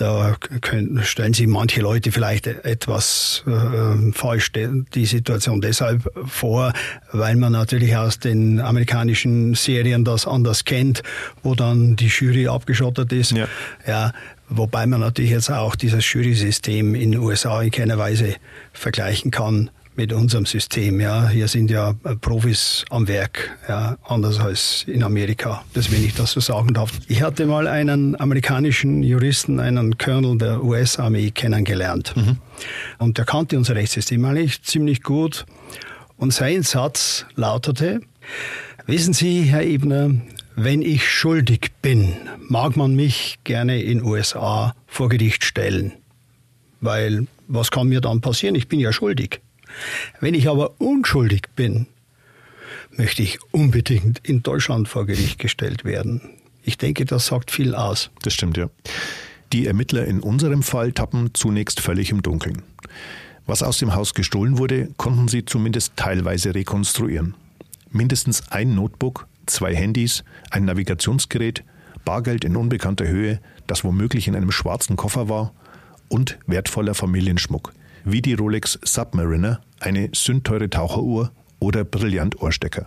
[0.00, 6.72] da können, stellen sich manche Leute vielleicht etwas äh, falsch die Situation deshalb vor,
[7.12, 11.02] weil man natürlich aus den amerikanischen Serien das anders kennt,
[11.42, 13.32] wo dann die Jury abgeschottet ist.
[13.32, 13.48] Ja.
[13.86, 14.12] ja
[14.48, 18.36] wobei man natürlich jetzt auch dieses Jury-System in den USA in keiner Weise
[18.72, 21.00] vergleichen kann mit unserem System.
[21.00, 25.64] Ja, hier sind ja äh, Profis am Werk, ja, anders als in Amerika.
[25.74, 26.92] Das wenn ich das so sagen darf.
[27.08, 32.14] Ich hatte mal einen amerikanischen Juristen, einen Colonel der US-Armee kennengelernt.
[32.16, 32.38] Mhm.
[32.98, 35.46] Und der kannte unser Rechtssystem eigentlich ziemlich gut.
[36.16, 38.00] Und sein Satz lautete,
[38.86, 40.10] wissen Sie, Herr Ebner,
[40.56, 42.14] wenn ich schuldig bin,
[42.48, 45.92] mag man mich gerne in USA vor Gericht stellen.
[46.80, 48.54] Weil was kann mir dann passieren?
[48.54, 49.40] Ich bin ja schuldig.
[50.20, 51.86] Wenn ich aber unschuldig bin,
[52.96, 56.20] möchte ich unbedingt in Deutschland vor Gericht gestellt werden.
[56.62, 58.10] Ich denke, das sagt viel aus.
[58.22, 58.70] Das stimmt, ja.
[59.52, 62.62] Die Ermittler in unserem Fall tappen zunächst völlig im Dunkeln.
[63.46, 67.34] Was aus dem Haus gestohlen wurde, konnten sie zumindest teilweise rekonstruieren.
[67.90, 71.62] Mindestens ein Notebook, zwei Handys, ein Navigationsgerät,
[72.04, 75.52] Bargeld in unbekannter Höhe, das womöglich in einem schwarzen Koffer war,
[76.08, 77.72] und wertvoller Familienschmuck,
[78.04, 82.86] wie die Rolex Submariner, eine sündteure Taucheruhr oder Brillantohrstecker.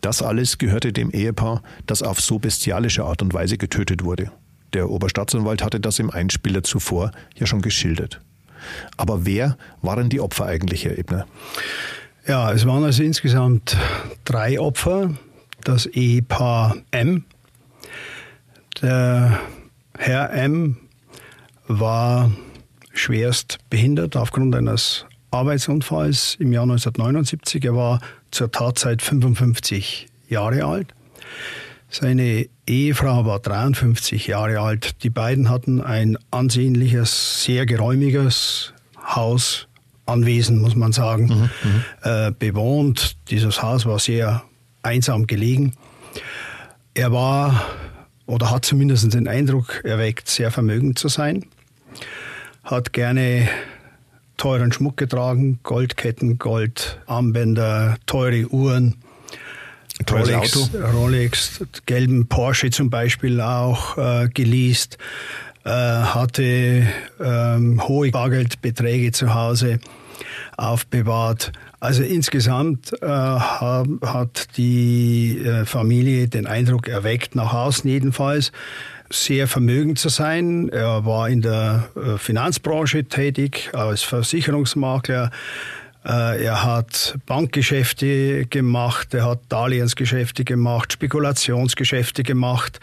[0.00, 4.30] Das alles gehörte dem Ehepaar, das auf so bestialische Art und Weise getötet wurde.
[4.74, 8.20] Der Oberstaatsanwalt hatte das im Einspieler zuvor ja schon geschildert.
[8.96, 11.26] Aber wer waren die Opfer eigentlich, Herr Ebner?
[12.26, 13.76] Ja, es waren also insgesamt
[14.24, 15.14] drei Opfer.
[15.62, 17.24] Das Ehepaar M.
[18.82, 19.38] Der
[19.96, 20.76] Herr M
[21.68, 22.30] war
[22.94, 27.64] schwerst behindert aufgrund eines Arbeitsunfalls im Jahr 1979.
[27.64, 30.94] Er war zur Tatzeit 55 Jahre alt.
[31.90, 35.02] Seine Ehefrau war 53 Jahre alt.
[35.02, 38.72] Die beiden hatten ein ansehnliches, sehr geräumiges
[39.04, 39.68] Haus,
[40.06, 41.84] Anwesen, muss man sagen, mhm, mhm.
[42.02, 43.16] äh, bewohnt.
[43.30, 44.42] Dieses Haus war sehr
[44.82, 45.72] einsam gelegen.
[46.94, 47.64] Er war
[48.26, 51.46] oder hat zumindest den Eindruck erweckt, sehr vermögend zu sein.
[52.64, 53.48] Hat gerne
[54.36, 58.96] teuren Schmuck getragen, Goldketten, Goldarmbänder, teure Uhren.
[60.06, 60.98] Teures Rolex, Auto.
[60.98, 64.98] Rolex, gelben Porsche zum Beispiel auch äh, geleast,
[65.64, 66.86] äh, hatte
[67.20, 69.78] ähm, hohe Bargeldbeträge zu Hause
[70.56, 71.52] aufbewahrt.
[71.80, 78.52] Also insgesamt äh, hat die äh, Familie den Eindruck erweckt, nach außen jedenfalls,
[79.14, 80.68] sehr vermögend zu sein.
[80.68, 85.30] Er war in der äh, Finanzbranche tätig, als Versicherungsmakler.
[86.04, 92.80] Äh, er hat Bankgeschäfte gemacht, er hat Darlehensgeschäfte gemacht, Spekulationsgeschäfte gemacht.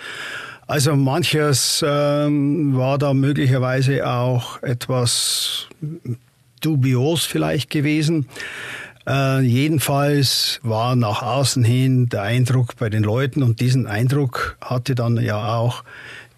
[0.67, 5.67] Also manches ähm, war da möglicherweise auch etwas
[6.61, 8.27] dubios vielleicht gewesen.
[9.07, 14.95] Äh, jedenfalls war nach außen hin der Eindruck bei den Leuten und diesen Eindruck hatte
[14.95, 15.83] dann ja auch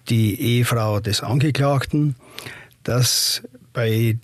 [0.10, 2.16] die Ehefrau des Angeklagten,
[2.84, 4.18] dass bei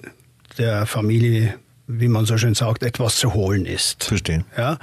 [0.57, 1.55] der Familie,
[1.87, 4.03] wie man so schön sagt, etwas zu holen ist.
[4.03, 4.45] Verstehen.
[4.57, 4.77] Ja.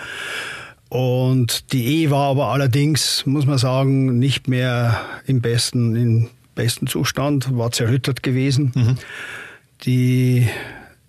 [0.88, 6.86] Und die Ehe war aber allerdings, muss man sagen, nicht mehr im besten, im besten
[6.86, 8.72] Zustand, war zerrüttert gewesen.
[8.74, 8.98] Mhm.
[9.84, 10.48] Die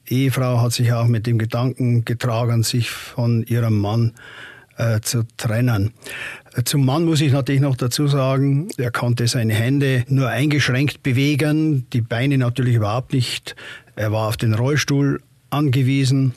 [0.08, 4.14] Ehefrau hat sich auch mit dem Gedanken getragen, sich von ihrem Mann
[4.78, 5.94] äh, zu trennen.
[6.66, 11.88] Zum Mann muss ich natürlich noch dazu sagen, er konnte seine Hände nur eingeschränkt bewegen,
[11.94, 13.56] die Beine natürlich überhaupt nicht.
[13.96, 16.34] Er war auf den Rollstuhl angewiesen.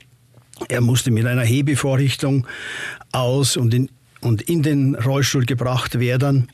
[0.68, 2.46] Er musste mit einer Hebevorrichtung
[3.12, 3.88] aus und in,
[4.20, 6.48] und in den Rollstuhl gebracht werden.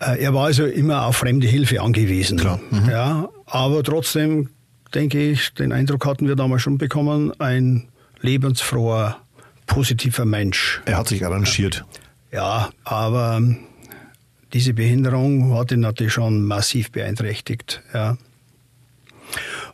[0.00, 2.38] Äh, er war also immer auf fremde Hilfe angewiesen.
[2.38, 2.60] Klar.
[2.70, 2.90] Mhm.
[2.90, 4.48] Ja, aber trotzdem
[4.94, 7.88] denke ich, den Eindruck hatten wir damals schon bekommen, ein
[8.20, 9.16] lebensfroher,
[9.66, 10.80] positiver Mensch.
[10.84, 11.84] Er hat sich arrangiert.
[12.30, 13.42] Ja, aber
[14.52, 17.82] diese Behinderung hat ihn natürlich schon massiv beeinträchtigt.
[17.92, 18.16] Ja.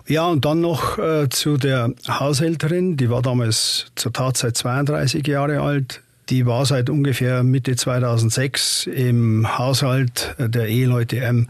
[0.07, 5.61] Ja, und dann noch äh, zu der Haushälterin, die war damals zur Tatzeit 32 Jahre
[5.61, 6.01] alt.
[6.31, 11.48] Die war seit ungefähr Mitte 2006 im Haushalt der Eheleute M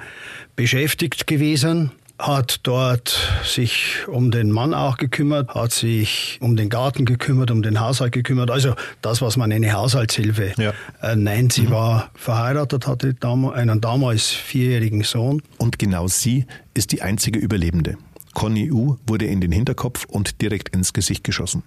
[0.57, 7.05] beschäftigt gewesen hat dort sich um den Mann auch gekümmert, hat sich um den Garten
[7.05, 8.51] gekümmert, um den Haushalt gekümmert.
[8.51, 10.73] Also das, was man eine Haushaltshilfe ja.
[11.01, 11.53] äh, nennt.
[11.53, 11.71] Sie mhm.
[11.71, 13.15] war verheiratet, hatte
[13.55, 15.43] einen damals vierjährigen Sohn.
[15.59, 17.97] Und genau sie ist die einzige Überlebende.
[18.35, 21.63] Conny U wurde in den Hinterkopf und direkt ins Gesicht geschossen.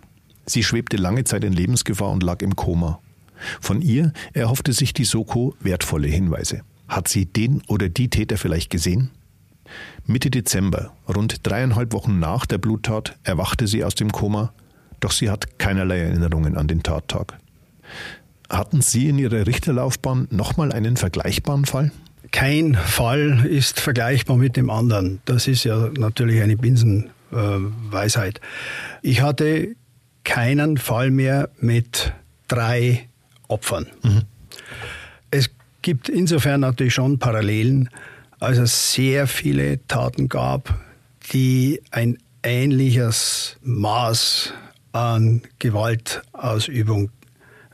[0.46, 3.00] Sie schwebte lange Zeit in Lebensgefahr und lag im Koma.
[3.60, 6.62] Von ihr erhoffte sich die Soko wertvolle Hinweise.
[6.88, 9.12] Hat sie den oder die Täter vielleicht gesehen?
[10.06, 14.54] Mitte Dezember, rund dreieinhalb Wochen nach der Bluttat, erwachte sie aus dem Koma,
[15.00, 17.38] doch sie hat keinerlei Erinnerungen an den Tattag.
[18.50, 21.92] Hatten Sie in Ihrer Richterlaufbahn nochmal einen vergleichbaren Fall?
[22.32, 25.22] Kein Fall ist vergleichbar mit dem anderen.
[25.26, 28.42] Das ist ja natürlich eine Binsenweisheit.
[29.02, 29.76] ich hatte
[30.24, 32.14] keinen Fall mehr mit
[32.48, 33.08] drei
[33.48, 33.88] Opfern.
[34.04, 34.24] Mhm.
[35.32, 35.50] Es
[35.82, 37.90] gibt insofern natürlich schon Parallelen
[38.42, 40.74] also sehr viele Taten gab,
[41.32, 44.54] die ein ähnliches Maß
[44.92, 47.12] an Gewaltausübung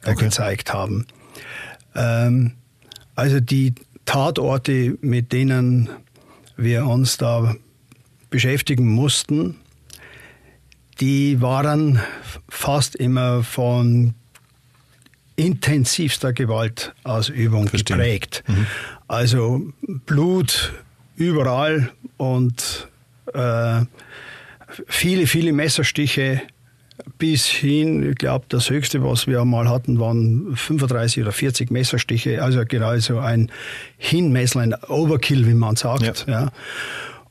[0.04, 0.26] äh, okay.
[0.26, 1.08] gezeigt haben.
[1.96, 2.52] Ähm,
[3.16, 3.74] also die
[4.06, 5.90] Tatorte, mit denen
[6.58, 7.56] wir uns da
[8.30, 9.56] beschäftigen mussten,
[11.00, 12.02] die waren
[12.50, 14.16] fast immer von
[15.38, 17.98] intensivster Gewaltausübung Verstehen.
[18.00, 18.44] geprägt.
[18.48, 18.66] Mhm.
[19.08, 19.62] Also
[20.06, 20.74] Blut
[21.16, 22.88] überall und
[23.34, 23.82] äh,
[24.88, 26.42] viele, viele Messerstiche
[27.18, 32.44] bis hin, ich glaube, das höchste, was wir mal hatten, waren 35 oder 40 Messerstiche.
[32.44, 33.52] Also genau so ein
[33.98, 36.26] Hinmesser, ein Overkill, wie man sagt.
[36.28, 36.42] Ja.
[36.42, 36.52] ja.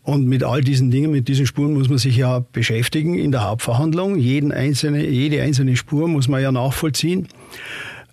[0.03, 3.43] Und mit all diesen Dingen, mit diesen Spuren muss man sich ja beschäftigen in der
[3.43, 4.17] Hauptverhandlung.
[4.17, 7.27] Jeden einzelne, jede einzelne Spur muss man ja nachvollziehen.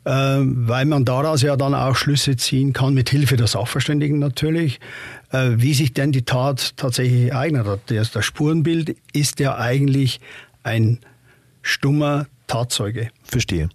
[0.06, 4.82] Ähm, weil man daraus ja dann auch Schlüsse ziehen kann, mit Hilfe der Sachverständigen natürlich,
[5.32, 7.80] äh, wie sich denn die Tat tatsächlich ereignet hat.
[7.88, 10.20] Das Spurenbild ist ja eigentlich
[10.64, 11.00] ein
[11.62, 13.10] stummer Tatzeuge.
[13.24, 13.70] Verstehe.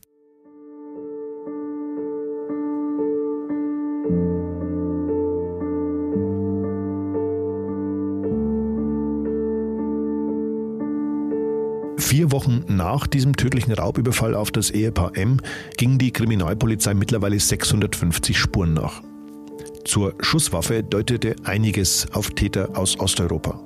[12.09, 15.43] Vier Wochen nach diesem tödlichen Raubüberfall auf das Ehepaar M
[15.77, 19.03] ging die Kriminalpolizei mittlerweile 650 Spuren nach.
[19.85, 23.61] Zur Schusswaffe deutete einiges auf Täter aus Osteuropa.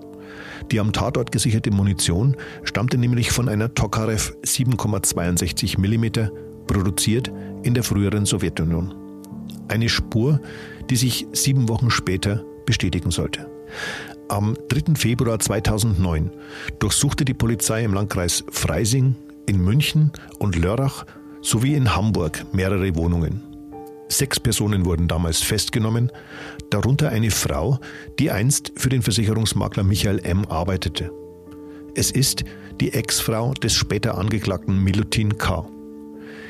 [0.72, 7.30] Die am Tatort gesicherte Munition stammte nämlich von einer Tokarev 7,62 mm, produziert
[7.62, 8.92] in der früheren Sowjetunion.
[9.68, 10.40] Eine Spur,
[10.90, 13.48] die sich sieben Wochen später bestätigen sollte.
[14.32, 14.94] Am 3.
[14.94, 16.30] Februar 2009
[16.78, 19.14] durchsuchte die Polizei im Landkreis Freising,
[19.44, 21.04] in München und Lörrach
[21.42, 23.42] sowie in Hamburg mehrere Wohnungen.
[24.08, 26.10] Sechs Personen wurden damals festgenommen,
[26.70, 27.78] darunter eine Frau,
[28.18, 30.46] die einst für den Versicherungsmakler Michael M.
[30.46, 31.12] arbeitete.
[31.94, 32.42] Es ist
[32.80, 35.68] die Ex-Frau des später Angeklagten Milutin K.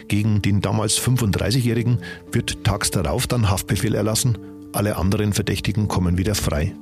[0.06, 1.98] Gegen den damals 35-Jährigen
[2.30, 4.38] wird tags darauf dann Haftbefehl erlassen,
[4.72, 6.76] alle anderen Verdächtigen kommen wieder frei.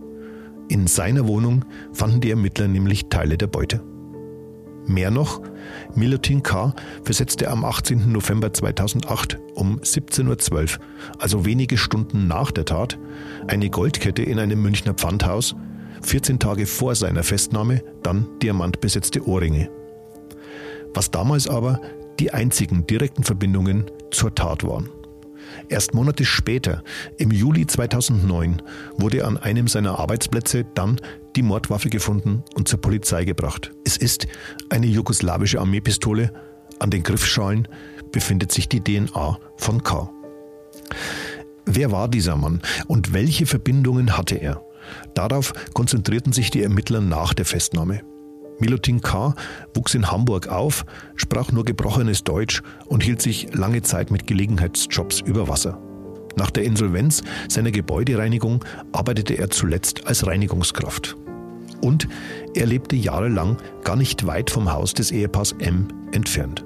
[0.71, 3.83] In seiner Wohnung fanden die Ermittler nämlich Teile der Beute.
[4.87, 5.43] Mehr noch,
[5.97, 6.73] Milutin K.
[7.03, 8.13] versetzte am 18.
[8.13, 10.85] November 2008 um 17.12 Uhr,
[11.19, 13.01] also wenige Stunden nach der Tat,
[13.49, 15.57] eine Goldkette in einem Münchner Pfandhaus,
[16.03, 19.69] 14 Tage vor seiner Festnahme dann diamantbesetzte Ohrringe.
[20.95, 21.81] Was damals aber
[22.21, 24.89] die einzigen direkten Verbindungen zur Tat waren.
[25.69, 26.83] Erst Monate später,
[27.19, 28.63] im Juli 2009,
[28.97, 31.01] wurde an einem seiner Arbeitsplätze dann
[31.37, 33.73] die Mordwaffe gefunden und zur Polizei gebracht.
[33.85, 34.27] Es ist
[34.69, 36.33] eine jugoslawische Armeepistole.
[36.79, 37.69] An den Griffschalen
[38.13, 40.11] befindet sich die DNA von K.
[41.67, 44.65] Wer war dieser Mann und welche Verbindungen hatte er?
[45.15, 48.01] Darauf konzentrierten sich die Ermittler nach der Festnahme.
[48.61, 49.35] Milutin K.
[49.75, 50.85] wuchs in Hamburg auf,
[51.17, 55.79] sprach nur gebrochenes Deutsch und hielt sich lange Zeit mit Gelegenheitsjobs über Wasser.
[56.37, 61.17] Nach der Insolvenz seiner Gebäudereinigung arbeitete er zuletzt als Reinigungskraft.
[61.81, 62.09] Und
[62.55, 66.65] er lebte jahrelang gar nicht weit vom Haus des Ehepaars M entfernt.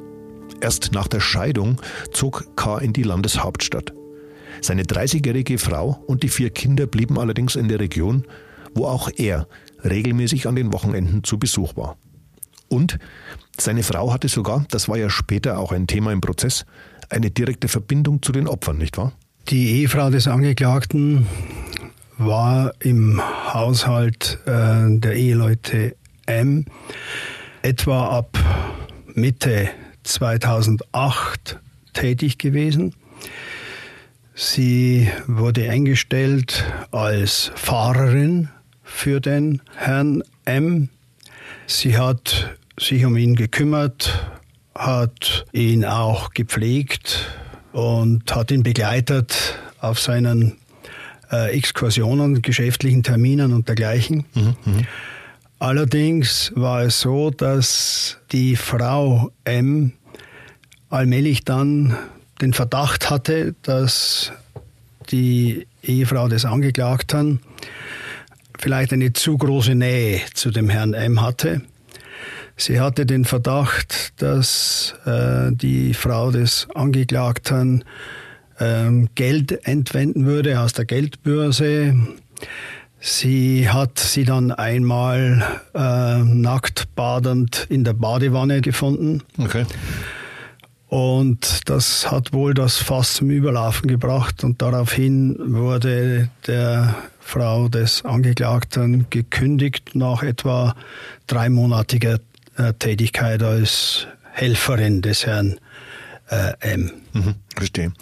[0.61, 1.81] Erst nach der Scheidung
[2.13, 2.79] zog K.
[2.79, 3.93] in die Landeshauptstadt.
[4.61, 8.25] Seine 30-jährige Frau und die vier Kinder blieben allerdings in der Region,
[8.75, 9.47] wo auch er
[9.85, 11.97] regelmäßig an den Wochenenden zu Besuch war.
[12.69, 12.99] Und
[13.59, 16.65] seine Frau hatte sogar, das war ja später auch ein Thema im Prozess,
[17.09, 19.13] eine direkte Verbindung zu den Opfern, nicht wahr?
[19.49, 21.27] Die Ehefrau des Angeklagten
[22.17, 23.21] war im
[23.53, 26.65] Haushalt äh, der Eheleute M
[27.63, 28.39] etwa ab
[29.15, 29.69] Mitte
[30.05, 31.61] 2008
[31.93, 32.95] tätig gewesen.
[34.35, 38.49] Sie wurde eingestellt als Fahrerin
[38.95, 40.89] für den Herrn M.
[41.67, 44.27] Sie hat sich um ihn gekümmert,
[44.75, 47.29] hat ihn auch gepflegt
[47.73, 50.57] und hat ihn begleitet auf seinen
[51.31, 54.25] äh, Exkursionen, geschäftlichen Terminen und dergleichen.
[54.35, 54.83] Mhm, mh.
[55.59, 59.93] Allerdings war es so, dass die Frau M
[60.89, 61.97] allmählich dann
[62.41, 64.33] den Verdacht hatte, dass
[65.11, 67.41] die Ehefrau des Angeklagten
[68.65, 71.61] vielleicht eine zu große Nähe zu dem Herrn M hatte.
[72.57, 77.85] Sie hatte den Verdacht, dass äh, die Frau des Angeklagten
[78.59, 81.95] ähm, Geld entwenden würde aus der Geldbörse.
[83.01, 89.23] Sie hat sie dann einmal äh, nackt badend in der Badewanne gefunden.
[89.37, 89.67] Okay.
[90.95, 98.05] Und das hat wohl das Fass zum Überlaufen gebracht und daraufhin wurde der Frau des
[98.05, 100.77] Angeklagten gekündigt nach etwa
[101.27, 102.21] dreimonatiger
[102.57, 105.59] äh, Tätigkeit als Helferin des Herrn
[106.31, 106.93] äh, M.
[107.13, 107.93] Mhm, verstehe.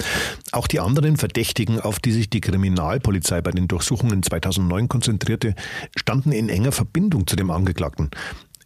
[0.51, 5.55] Auch die anderen Verdächtigen, auf die sich die Kriminalpolizei bei den Durchsuchungen 2009 konzentrierte,
[5.97, 8.11] standen in enger Verbindung zu dem Angeklagten.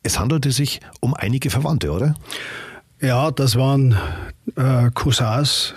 [0.02, 2.16] Es handelte sich um einige Verwandte, oder?
[3.00, 3.96] Ja, das waren
[4.56, 5.74] äh, Cousins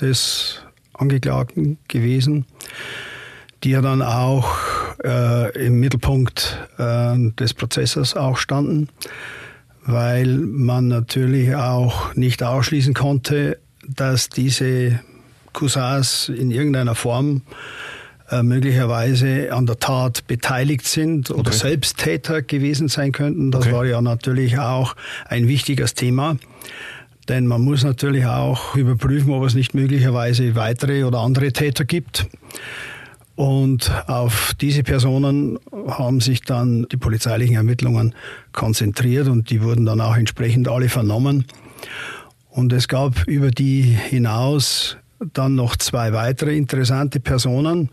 [0.00, 2.46] des Angeklagten gewesen
[3.64, 4.56] die ja dann auch
[5.04, 8.88] äh, im Mittelpunkt äh, des Prozesses auch standen,
[9.84, 15.00] weil man natürlich auch nicht ausschließen konnte, dass diese
[15.52, 17.42] Cousins in irgendeiner Form
[18.30, 21.56] äh, möglicherweise an der Tat beteiligt sind oder okay.
[21.56, 23.50] Selbsttäter gewesen sein könnten.
[23.50, 23.72] Das okay.
[23.72, 24.94] war ja natürlich auch
[25.26, 26.36] ein wichtiges Thema.
[27.28, 32.26] Denn man muss natürlich auch überprüfen, ob es nicht möglicherweise weitere oder andere Täter gibt.
[33.36, 38.14] Und auf diese Personen haben sich dann die polizeilichen Ermittlungen
[38.52, 41.44] konzentriert und die wurden dann auch entsprechend alle vernommen.
[42.50, 44.96] Und es gab über die hinaus
[45.34, 47.90] dann noch zwei weitere interessante Personen.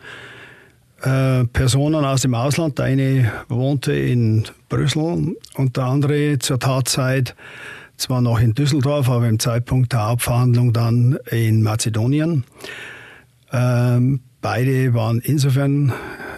[1.01, 2.77] äh, Personen aus dem Ausland.
[2.79, 7.35] Der eine wohnte in Brüssel und der andere zur Tatzeit
[7.97, 12.43] zwar noch in Düsseldorf, aber im Zeitpunkt der Hauptverhandlung dann in Mazedonien.
[13.51, 15.93] Ähm, beide waren insofern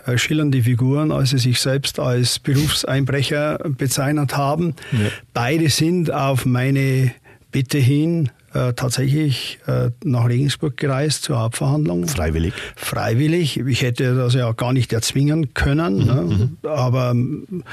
[0.05, 4.75] äh, schillernde Figuren, als sie sich selbst als Berufseinbrecher bezeichnet haben.
[4.91, 5.09] Ja.
[5.33, 7.11] Beide sind auf meine
[7.51, 12.07] Bitte hin äh, tatsächlich äh, nach Regensburg gereist zur Hauptverhandlung.
[12.07, 12.53] Freiwillig?
[12.75, 13.59] Freiwillig.
[13.59, 16.21] Ich hätte das ja gar nicht erzwingen können, mhm, ne?
[16.21, 16.57] Mhm.
[16.67, 17.63] aber ähm,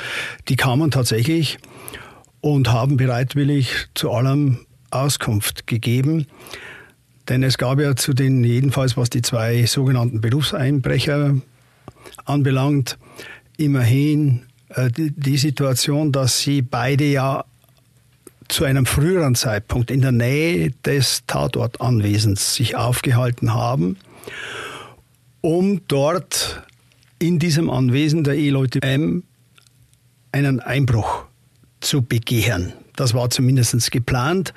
[0.49, 1.59] die kamen tatsächlich
[2.45, 6.27] und haben bereitwillig zu allem Auskunft gegeben.
[7.27, 11.37] Denn es gab ja zu den, jedenfalls was die zwei sogenannten Berufseinbrecher
[12.27, 12.99] anbelangt,
[13.57, 17.47] immerhin äh, die, die Situation, dass sie beide ja
[18.49, 23.97] zu einem früheren Zeitpunkt in der Nähe des Tatortanwesens sich aufgehalten haben,
[25.41, 26.63] um dort
[27.19, 29.23] in diesem Anwesen der Eheleute M
[30.31, 31.25] einen Einbruch
[31.85, 32.73] zu begehen.
[32.97, 34.55] Das war zumindest geplant,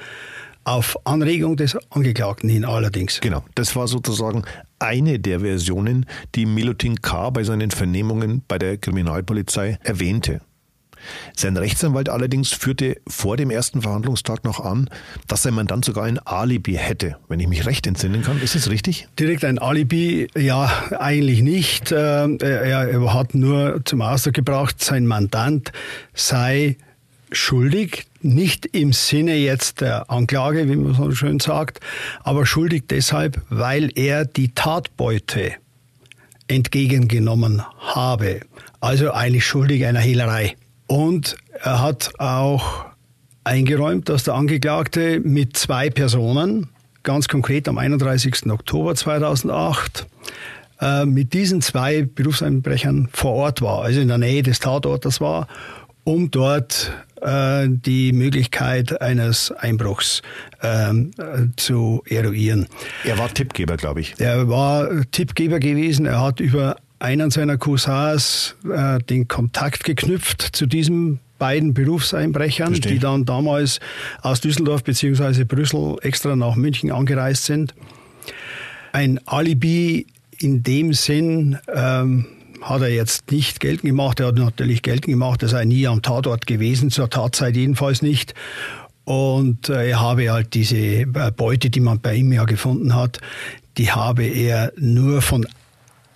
[0.63, 3.21] auf Anregung des Angeklagten hin allerdings.
[3.21, 4.43] Genau, das war sozusagen
[4.80, 6.05] eine der Versionen,
[6.36, 7.30] die Milutin K.
[7.30, 10.41] bei seinen Vernehmungen bei der Kriminalpolizei erwähnte.
[11.36, 14.89] Sein Rechtsanwalt allerdings führte vor dem ersten Verhandlungstag noch an,
[15.28, 18.41] dass sein Mandant sogar ein Alibi hätte, wenn ich mich recht entsinnen kann.
[18.41, 19.07] Ist das richtig?
[19.17, 20.69] Direkt ein Alibi, ja,
[20.99, 21.91] eigentlich nicht.
[21.91, 25.71] Äh, er hat nur zum Ausdruck gebracht, sein Mandant
[26.13, 26.78] sei
[27.32, 31.80] schuldig, nicht im Sinne jetzt der Anklage, wie man so schön sagt,
[32.23, 35.53] aber schuldig deshalb, weil er die Tatbeute
[36.47, 38.41] entgegengenommen habe.
[38.80, 40.55] Also eigentlich schuldig einer Hehlerei.
[40.88, 42.86] Und er hat auch
[43.43, 46.69] eingeräumt, dass der Angeklagte mit zwei Personen,
[47.03, 48.51] ganz konkret am 31.
[48.51, 50.07] Oktober 2008,
[50.80, 55.47] äh, mit diesen zwei Berufseinbrechern vor Ort war, also in der Nähe des Tatortes war,
[56.08, 60.22] um dort äh, die Möglichkeit eines Einbruchs
[60.64, 62.68] ähm, äh, zu eruieren.
[63.03, 64.16] Er war Tippgeber, glaube ich.
[64.18, 66.05] Er war Tippgeber gewesen.
[66.05, 72.93] Er hat über einen seiner Cousins äh, den Kontakt geknüpft zu diesem beiden Berufseinbrechern, Verstehe.
[72.93, 73.82] die dann damals
[74.22, 75.43] aus Düsseldorf bzw.
[75.43, 77.76] Brüssel extra nach München angereist sind.
[78.93, 80.08] Ein Alibi
[80.39, 82.28] in dem Sinn ähm,
[82.62, 84.20] hat er jetzt nicht geltend gemacht.
[84.20, 88.34] Er hat natürlich geltend gemacht, er sei nie am Tatort gewesen, zur Tatzeit jedenfalls nicht.
[89.05, 91.05] Und äh, er habe halt diese äh,
[91.36, 93.20] Beute, die man bei ihm ja gefunden hat,
[93.78, 95.47] die habe er nur von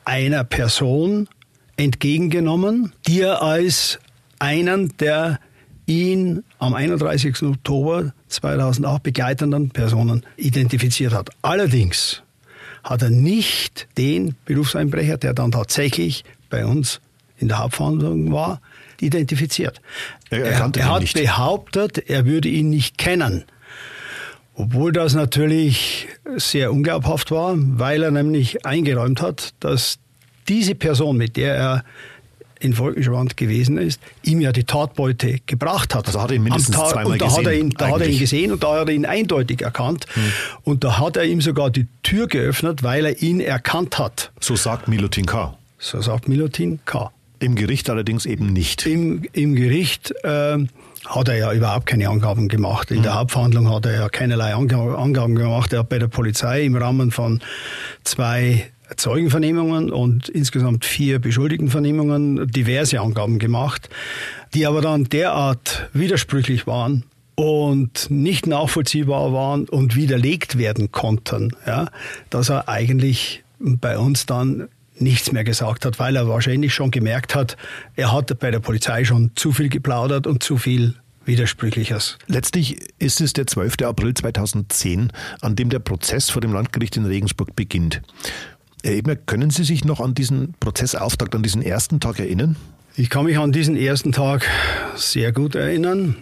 [0.04, 1.30] einer Person
[1.78, 4.00] entgegengenommen, die er als
[4.39, 5.39] einen der
[5.86, 7.44] ihn am 31.
[7.44, 11.30] Oktober 2008 begleitenden Personen identifiziert hat.
[11.42, 12.21] Allerdings
[12.84, 17.00] hat er nicht den Berufseinbrecher, der dann tatsächlich bei uns
[17.38, 18.62] in der Hauptverhandlung war,
[19.00, 19.82] identifiziert.
[20.30, 21.14] Er, er, er hat nicht.
[21.16, 23.46] behauptet, er würde ihn nicht kennen.
[24.54, 29.98] Obwohl das natürlich sehr unglaubhaft war, weil er nämlich eingeräumt hat, dass
[30.48, 31.84] diese Person, mit der er
[32.62, 36.07] in Volkenschwand gewesen ist, ihm ja die Tatbeute gebracht hat.
[36.07, 37.39] Also hat er ihn mindestens Tag, zweimal und da gesehen.
[37.39, 40.05] Hat er ihn, da hat er ihn gesehen und da hat er ihn eindeutig erkannt.
[40.14, 40.24] Hm.
[40.64, 44.32] Und da hat er ihm sogar die Tür geöffnet, weil er ihn erkannt hat.
[44.39, 45.57] So sagt Milutin K.
[45.80, 47.12] So sagt Milutin K.
[47.39, 48.86] Im Gericht allerdings eben nicht.
[48.86, 50.57] Im, im Gericht äh,
[51.05, 52.91] hat er ja überhaupt keine Angaben gemacht.
[52.91, 53.03] In mhm.
[53.03, 55.74] der Hauptverhandlung hat er ja keinerlei Angaben gemacht.
[55.74, 57.41] Er hat bei der Polizei im Rahmen von
[58.03, 63.89] zwei Zeugenvernehmungen und insgesamt vier Beschuldigtenvernehmungen diverse Angaben gemacht,
[64.54, 71.88] die aber dann derart widersprüchlich waren, und nicht nachvollziehbar waren und widerlegt werden konnten, ja,
[72.30, 74.68] dass er eigentlich bei uns dann
[75.00, 77.58] nichts mehr gesagt hat, weil er wahrscheinlich schon gemerkt hat,
[77.96, 82.18] er hat bei der Polizei schon zu viel geplaudert und zu viel Widersprüchliches.
[82.28, 83.82] Letztlich ist es der 12.
[83.84, 85.12] April 2010,
[85.42, 88.02] an dem der Prozess vor dem Landgericht in Regensburg beginnt.
[88.84, 92.56] Herr Ebner, können Sie sich noch an diesen Prozessauftakt, an diesen ersten Tag erinnern?
[92.96, 94.46] Ich kann mich an diesen ersten Tag
[94.96, 96.16] sehr gut erinnern.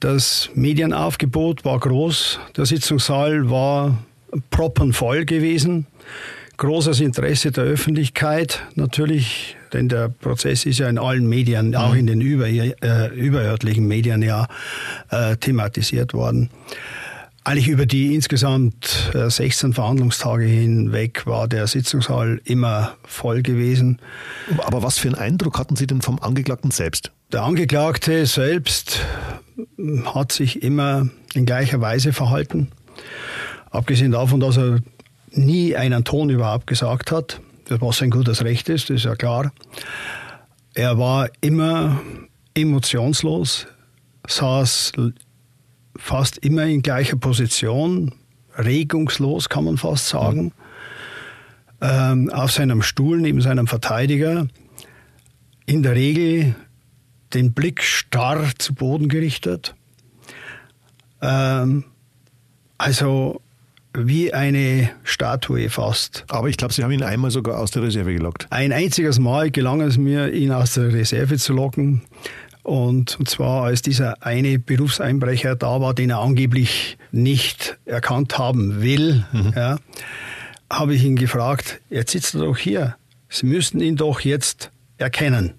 [0.00, 3.96] Das Medienaufgebot war groß, der Sitzungssaal war
[4.50, 5.86] proppenvoll gewesen.
[6.56, 12.06] Großes Interesse der Öffentlichkeit natürlich, denn der Prozess ist ja in allen Medien, auch in
[12.06, 14.48] den über, äh, überörtlichen Medien ja
[15.10, 16.50] äh, thematisiert worden.
[17.44, 24.00] Eigentlich über die insgesamt 16 äh, Verhandlungstage hinweg war der Sitzungssaal immer voll gewesen.
[24.58, 27.10] Aber was für einen Eindruck hatten Sie denn vom Angeklagten selbst?
[27.32, 29.00] Der Angeklagte selbst
[30.04, 32.68] hat sich immer in gleicher Weise verhalten.
[33.70, 34.78] Abgesehen davon, dass er
[35.30, 37.40] nie einen Ton überhaupt gesagt hat.
[37.68, 39.52] was sein gutes Recht ist, das ist ja klar.
[40.74, 42.00] Er war immer
[42.54, 43.66] emotionslos,
[44.28, 44.92] saß
[45.96, 48.14] fast immer in gleicher Position,
[48.56, 50.52] regungslos kann man fast sagen,
[51.80, 54.46] ähm, auf seinem Stuhl neben seinem Verteidiger,
[55.66, 56.54] in der Regel
[57.34, 59.74] den Blick starr zu Boden gerichtet.
[61.20, 61.84] Ähm,
[62.78, 63.40] also
[63.94, 66.24] wie eine Statue fast.
[66.28, 68.46] Aber ich glaube, Sie haben ihn einmal sogar aus der Reserve gelockt.
[68.50, 72.02] Ein einziges Mal gelang es mir, ihn aus der Reserve zu locken.
[72.62, 78.82] Und, und zwar als dieser eine Berufseinbrecher da war, den er angeblich nicht erkannt haben
[78.82, 79.52] will, mhm.
[79.56, 79.78] ja,
[80.70, 82.96] habe ich ihn gefragt, jetzt sitzt er doch hier.
[83.28, 85.54] Sie müssten ihn doch jetzt erkennen.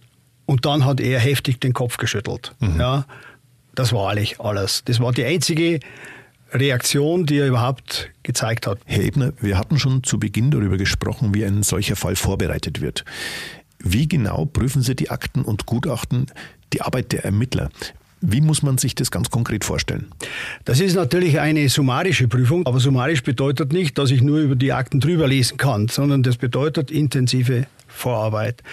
[0.46, 2.54] Und dann hat er heftig den Kopf geschüttelt.
[2.60, 2.80] Mhm.
[2.80, 3.06] Ja,
[3.76, 4.84] das war eigentlich alles.
[4.86, 5.80] Das war die einzige
[6.52, 8.80] Reaktion, die er überhaupt gezeigt hat.
[8.86, 13.04] Herr Ebner, wir hatten schon zu Beginn darüber gesprochen, wie ein solcher Fall vorbereitet wird.
[13.84, 16.28] Wie genau prüfen Sie die Akten und Gutachten,
[16.72, 17.70] die Arbeit der Ermittler?
[18.22, 20.08] Wie muss man sich das ganz konkret vorstellen?
[20.64, 24.72] Das ist natürlich eine summarische Prüfung, aber summarisch bedeutet nicht, dass ich nur über die
[24.72, 28.64] Akten drüber lesen kann, sondern das bedeutet intensive Vorarbeit.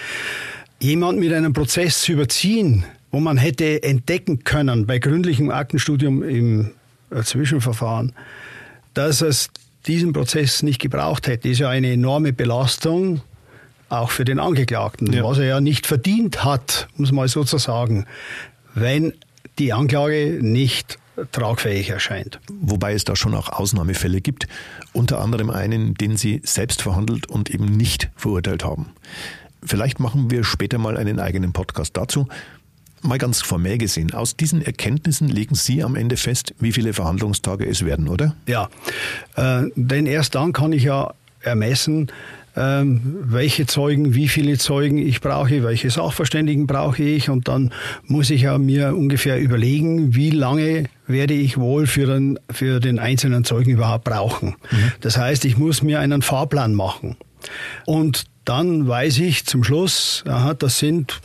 [0.79, 6.71] Jemand mit einem Prozess zu überziehen, wo man hätte entdecken können bei gründlichem Aktenstudium im
[7.21, 8.13] Zwischenverfahren,
[8.95, 9.51] dass es
[9.87, 13.21] diesen Prozess nicht gebraucht hätte, ist ja eine enorme Belastung,
[13.91, 15.25] auch für den Angeklagten, ja.
[15.25, 18.07] was er ja nicht verdient hat, muss man so zu sagen,
[18.75, 19.13] wenn
[19.59, 20.99] die Anklage nicht
[21.33, 22.41] tragfähig erscheint.
[22.49, 24.47] Wobei es da schon auch Ausnahmefälle gibt,
[24.93, 28.91] unter anderem einen, den Sie selbst verhandelt und eben nicht verurteilt haben.
[29.63, 32.29] Vielleicht machen wir später mal einen eigenen Podcast dazu.
[33.03, 37.67] Mal ganz formell gesehen, aus diesen Erkenntnissen legen Sie am Ende fest, wie viele Verhandlungstage
[37.67, 38.37] es werden, oder?
[38.47, 38.69] Ja,
[39.37, 41.13] äh, denn erst dann kann ich ja
[41.43, 42.11] ermessen,
[42.55, 47.73] welche Zeugen, wie viele Zeugen ich brauche, welche Sachverständigen brauche ich und dann
[48.07, 52.99] muss ich ja mir ungefähr überlegen, wie lange werde ich wohl für den, für den
[52.99, 54.57] einzelnen Zeugen überhaupt brauchen.
[54.71, 54.93] Mhm.
[55.01, 57.17] Das heißt, ich muss mir einen Fahrplan machen.
[57.87, 61.21] Und dann weiß ich zum Schluss, aha, das sind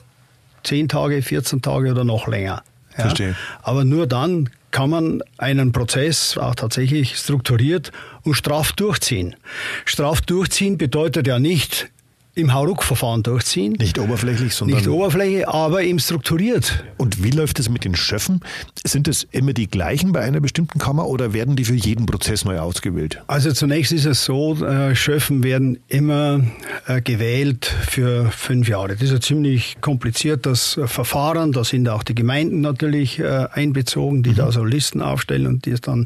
[0.63, 2.63] 10 Tage, 14 Tage oder noch länger.
[2.97, 3.03] Ja?
[3.03, 3.35] Verstehe.
[3.63, 9.37] Aber nur dann kann man einen Prozess auch tatsächlich strukturiert und straff durchziehen.
[9.85, 11.89] Straff durchziehen bedeutet ja nicht,
[12.35, 13.73] im Hauruck-Verfahren durchziehen.
[13.79, 14.77] Nicht oberflächlich, sondern.
[14.77, 16.83] Nicht oberflächlich, aber eben strukturiert.
[16.97, 18.41] Und wie läuft es mit den Schöffen?
[18.85, 22.43] Sind es immer die gleichen bei einer bestimmten Kammer oder werden die für jeden Prozess
[22.43, 23.21] neu ausgewählt?
[23.27, 26.41] Also zunächst ist es so, äh, Schöffen werden immer
[26.87, 28.89] äh, gewählt für fünf Jahre.
[28.89, 31.53] Das ist ein ziemlich kompliziertes äh, Verfahren.
[31.53, 34.35] Da sind auch die Gemeinden natürlich einbezogen, die mhm.
[34.35, 36.05] da so Listen aufstellen und die es dann,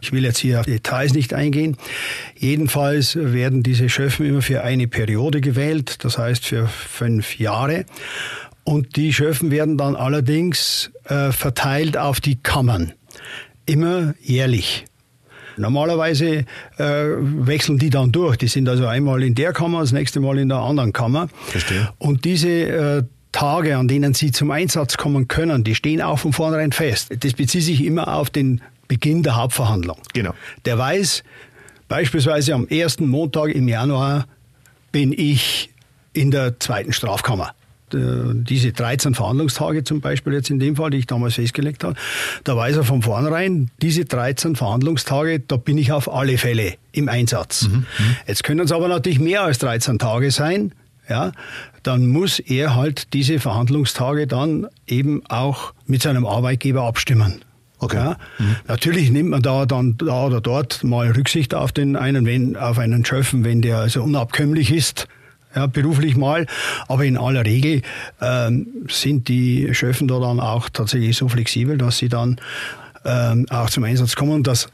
[0.00, 1.76] ich will jetzt hier auf Details nicht eingehen.
[2.36, 7.84] Jedenfalls werden diese Schöffen immer für eine Periode gewählt, das heißt für fünf Jahre.
[8.64, 12.92] Und die Schöffen werden dann allerdings äh, verteilt auf die Kammern,
[13.64, 14.84] immer jährlich.
[15.56, 16.44] Normalerweise
[16.76, 16.84] äh,
[17.18, 18.36] wechseln die dann durch.
[18.36, 21.28] Die sind also einmal in der Kammer, das nächste Mal in der anderen Kammer.
[21.46, 21.88] Verstehe.
[21.98, 26.32] Und diese äh, Tage, an denen sie zum Einsatz kommen können, die stehen auch von
[26.32, 27.14] vornherein fest.
[27.20, 29.98] Das bezieht sich immer auf den Beginn der Hauptverhandlung.
[30.12, 30.34] Genau.
[30.64, 31.22] Der weiß,
[31.88, 34.26] beispielsweise am ersten Montag im Januar
[34.92, 35.70] bin ich
[36.12, 37.52] in der zweiten Strafkammer.
[37.92, 41.94] Diese 13 Verhandlungstage zum Beispiel jetzt in dem Fall, die ich damals festgelegt habe,
[42.42, 47.08] da weiß er von vornherein, diese 13 Verhandlungstage, da bin ich auf alle Fälle im
[47.08, 47.68] Einsatz.
[47.68, 48.16] Mhm, mhm.
[48.26, 50.72] Jetzt können es aber natürlich mehr als 13 Tage sein,
[51.08, 51.30] ja,
[51.84, 57.44] dann muss er halt diese Verhandlungstage dann eben auch mit seinem Arbeitgeber abstimmen.
[57.78, 57.96] Okay.
[57.96, 58.56] Ja, mhm.
[58.68, 62.78] Natürlich nimmt man da dann da oder dort mal Rücksicht auf den einen, wenn, auf
[62.78, 65.08] einen Schöffen, wenn der also unabkömmlich ist.
[65.54, 66.46] Ja, beruflich mal,
[66.86, 67.80] aber in aller Regel
[68.20, 72.38] ähm, sind die Schöffen da dann auch tatsächlich so flexibel, dass sie dann
[73.06, 74.32] ähm, auch zum Einsatz kommen.
[74.32, 74.68] Und das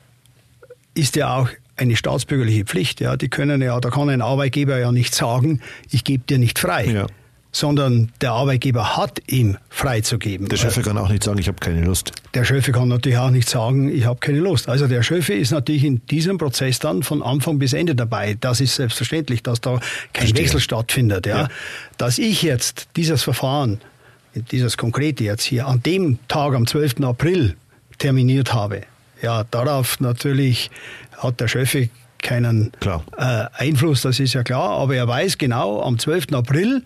[0.94, 3.00] ist ja auch eine staatsbürgerliche Pflicht.
[3.00, 6.59] Ja, die können ja, da kann ein Arbeitgeber ja nicht sagen, ich gebe dir nicht
[6.59, 6.86] frei.
[6.86, 7.07] Ja
[7.53, 10.48] sondern der Arbeitgeber hat ihm freizugeben.
[10.48, 12.12] Der Chef kann auch nicht sagen, ich habe keine Lust.
[12.32, 14.70] Der Chef kann natürlich auch nicht sagen, ich habe keine Lust.
[14.70, 18.36] Also der Chef ist natürlich in diesem Prozess dann von Anfang bis Ende dabei.
[18.40, 19.72] Das ist selbstverständlich, dass da
[20.14, 20.44] kein Verstehe.
[20.44, 21.26] Wechsel stattfindet.
[21.26, 21.42] Ja.
[21.42, 21.48] ja.
[21.98, 23.80] Dass ich jetzt dieses Verfahren,
[24.34, 27.03] dieses konkrete jetzt hier, an dem Tag, am 12.
[27.03, 27.55] April
[27.98, 28.80] terminiert habe,
[29.20, 30.70] ja, darauf natürlich
[31.18, 31.76] hat der Chef
[32.22, 32.72] keinen
[33.16, 36.32] äh, Einfluss, das ist ja klar, aber er weiß genau, am 12.
[36.32, 36.82] April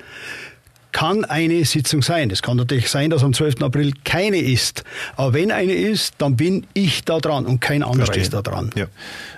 [0.92, 2.30] kann eine Sitzung sein.
[2.30, 3.62] Es kann natürlich sein, dass am 12.
[3.62, 4.84] April keine ist.
[5.16, 8.70] Aber wenn eine ist, dann bin ich da dran und kein anderer ist da dran.
[8.76, 8.86] Ja.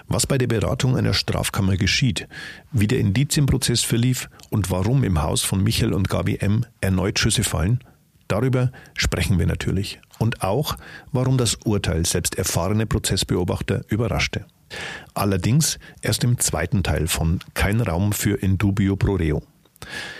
[0.07, 2.29] Was bei der Beratung einer Strafkammer geschieht,
[2.73, 6.65] wie der Indizienprozess verlief und warum im Haus von Michael und Gabi M.
[6.81, 7.81] erneut Schüsse fallen,
[8.29, 10.01] darüber sprechen wir natürlich.
[10.19, 10.77] Und auch,
[11.13, 14.47] warum das Urteil selbst erfahrene Prozessbeobachter überraschte.
[15.15, 19.43] Allerdings erst im zweiten Teil von Kein Raum für Indubio pro reo.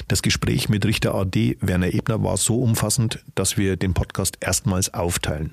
[0.09, 4.95] Das Gespräch mit Richter AD Werner Ebner war so umfassend, dass wir den Podcast erstmals
[4.95, 5.53] aufteilen.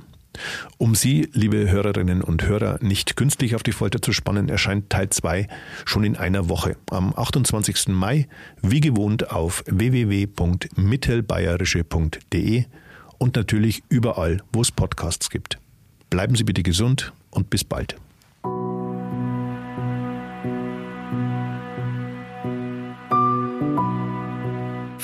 [0.77, 5.09] Um Sie, liebe Hörerinnen und Hörer, nicht künstlich auf die Folter zu spannen, erscheint Teil
[5.09, 5.47] 2
[5.85, 7.87] schon in einer Woche, am 28.
[7.89, 8.27] Mai,
[8.61, 12.65] wie gewohnt auf www.mittelbayerische.de
[13.17, 15.59] und natürlich überall, wo es Podcasts gibt.
[16.09, 17.95] Bleiben Sie bitte gesund und bis bald.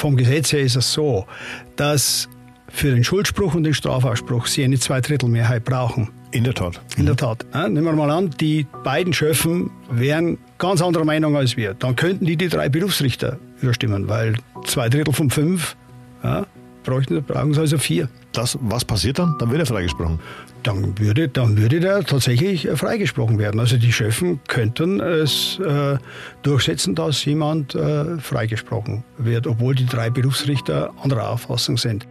[0.02, 1.28] Vom Gesetz her ist es so,
[1.76, 2.28] dass
[2.68, 6.10] für den Schuldspruch und den Strafausspruch sie eine Zweidrittelmehrheit brauchen.
[6.32, 6.82] In der Tat.
[6.98, 7.46] In der Tat.
[7.54, 11.76] Ja, nehmen wir mal an, die beiden Schöffen wären ganz anderer Meinung als wir.
[11.76, 15.76] Dann könnten die die drei Berufsrichter überstimmen, weil zwei Drittel von fünf
[16.24, 16.48] ja,
[16.84, 18.10] bräuchten, brauchen sie also vier.
[18.34, 19.36] Das, was passiert dann?
[19.40, 20.20] Dann wird er freigesprochen.
[20.64, 23.60] Dann würde, dann würde der tatsächlich äh, freigesprochen werden.
[23.60, 25.98] Also die Schöffen könnten es äh,
[26.44, 32.08] durchsetzen, dass jemand äh, freigesprochen wird, obwohl die drei Berufsrichter anderer Auffassung sind.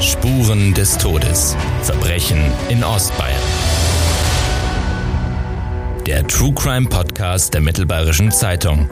[0.00, 1.56] Spuren des Todes.
[1.82, 3.40] Verbrechen in Ostbayern
[6.06, 8.88] der True Crime Podcast der Mittelbayerischen Zeitung.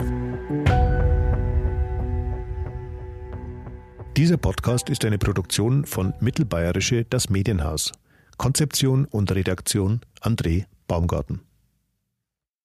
[4.17, 7.93] Dieser Podcast ist eine Produktion von Mittelbayerische Das Medienhaus.
[8.37, 11.39] Konzeption und Redaktion André Baumgarten.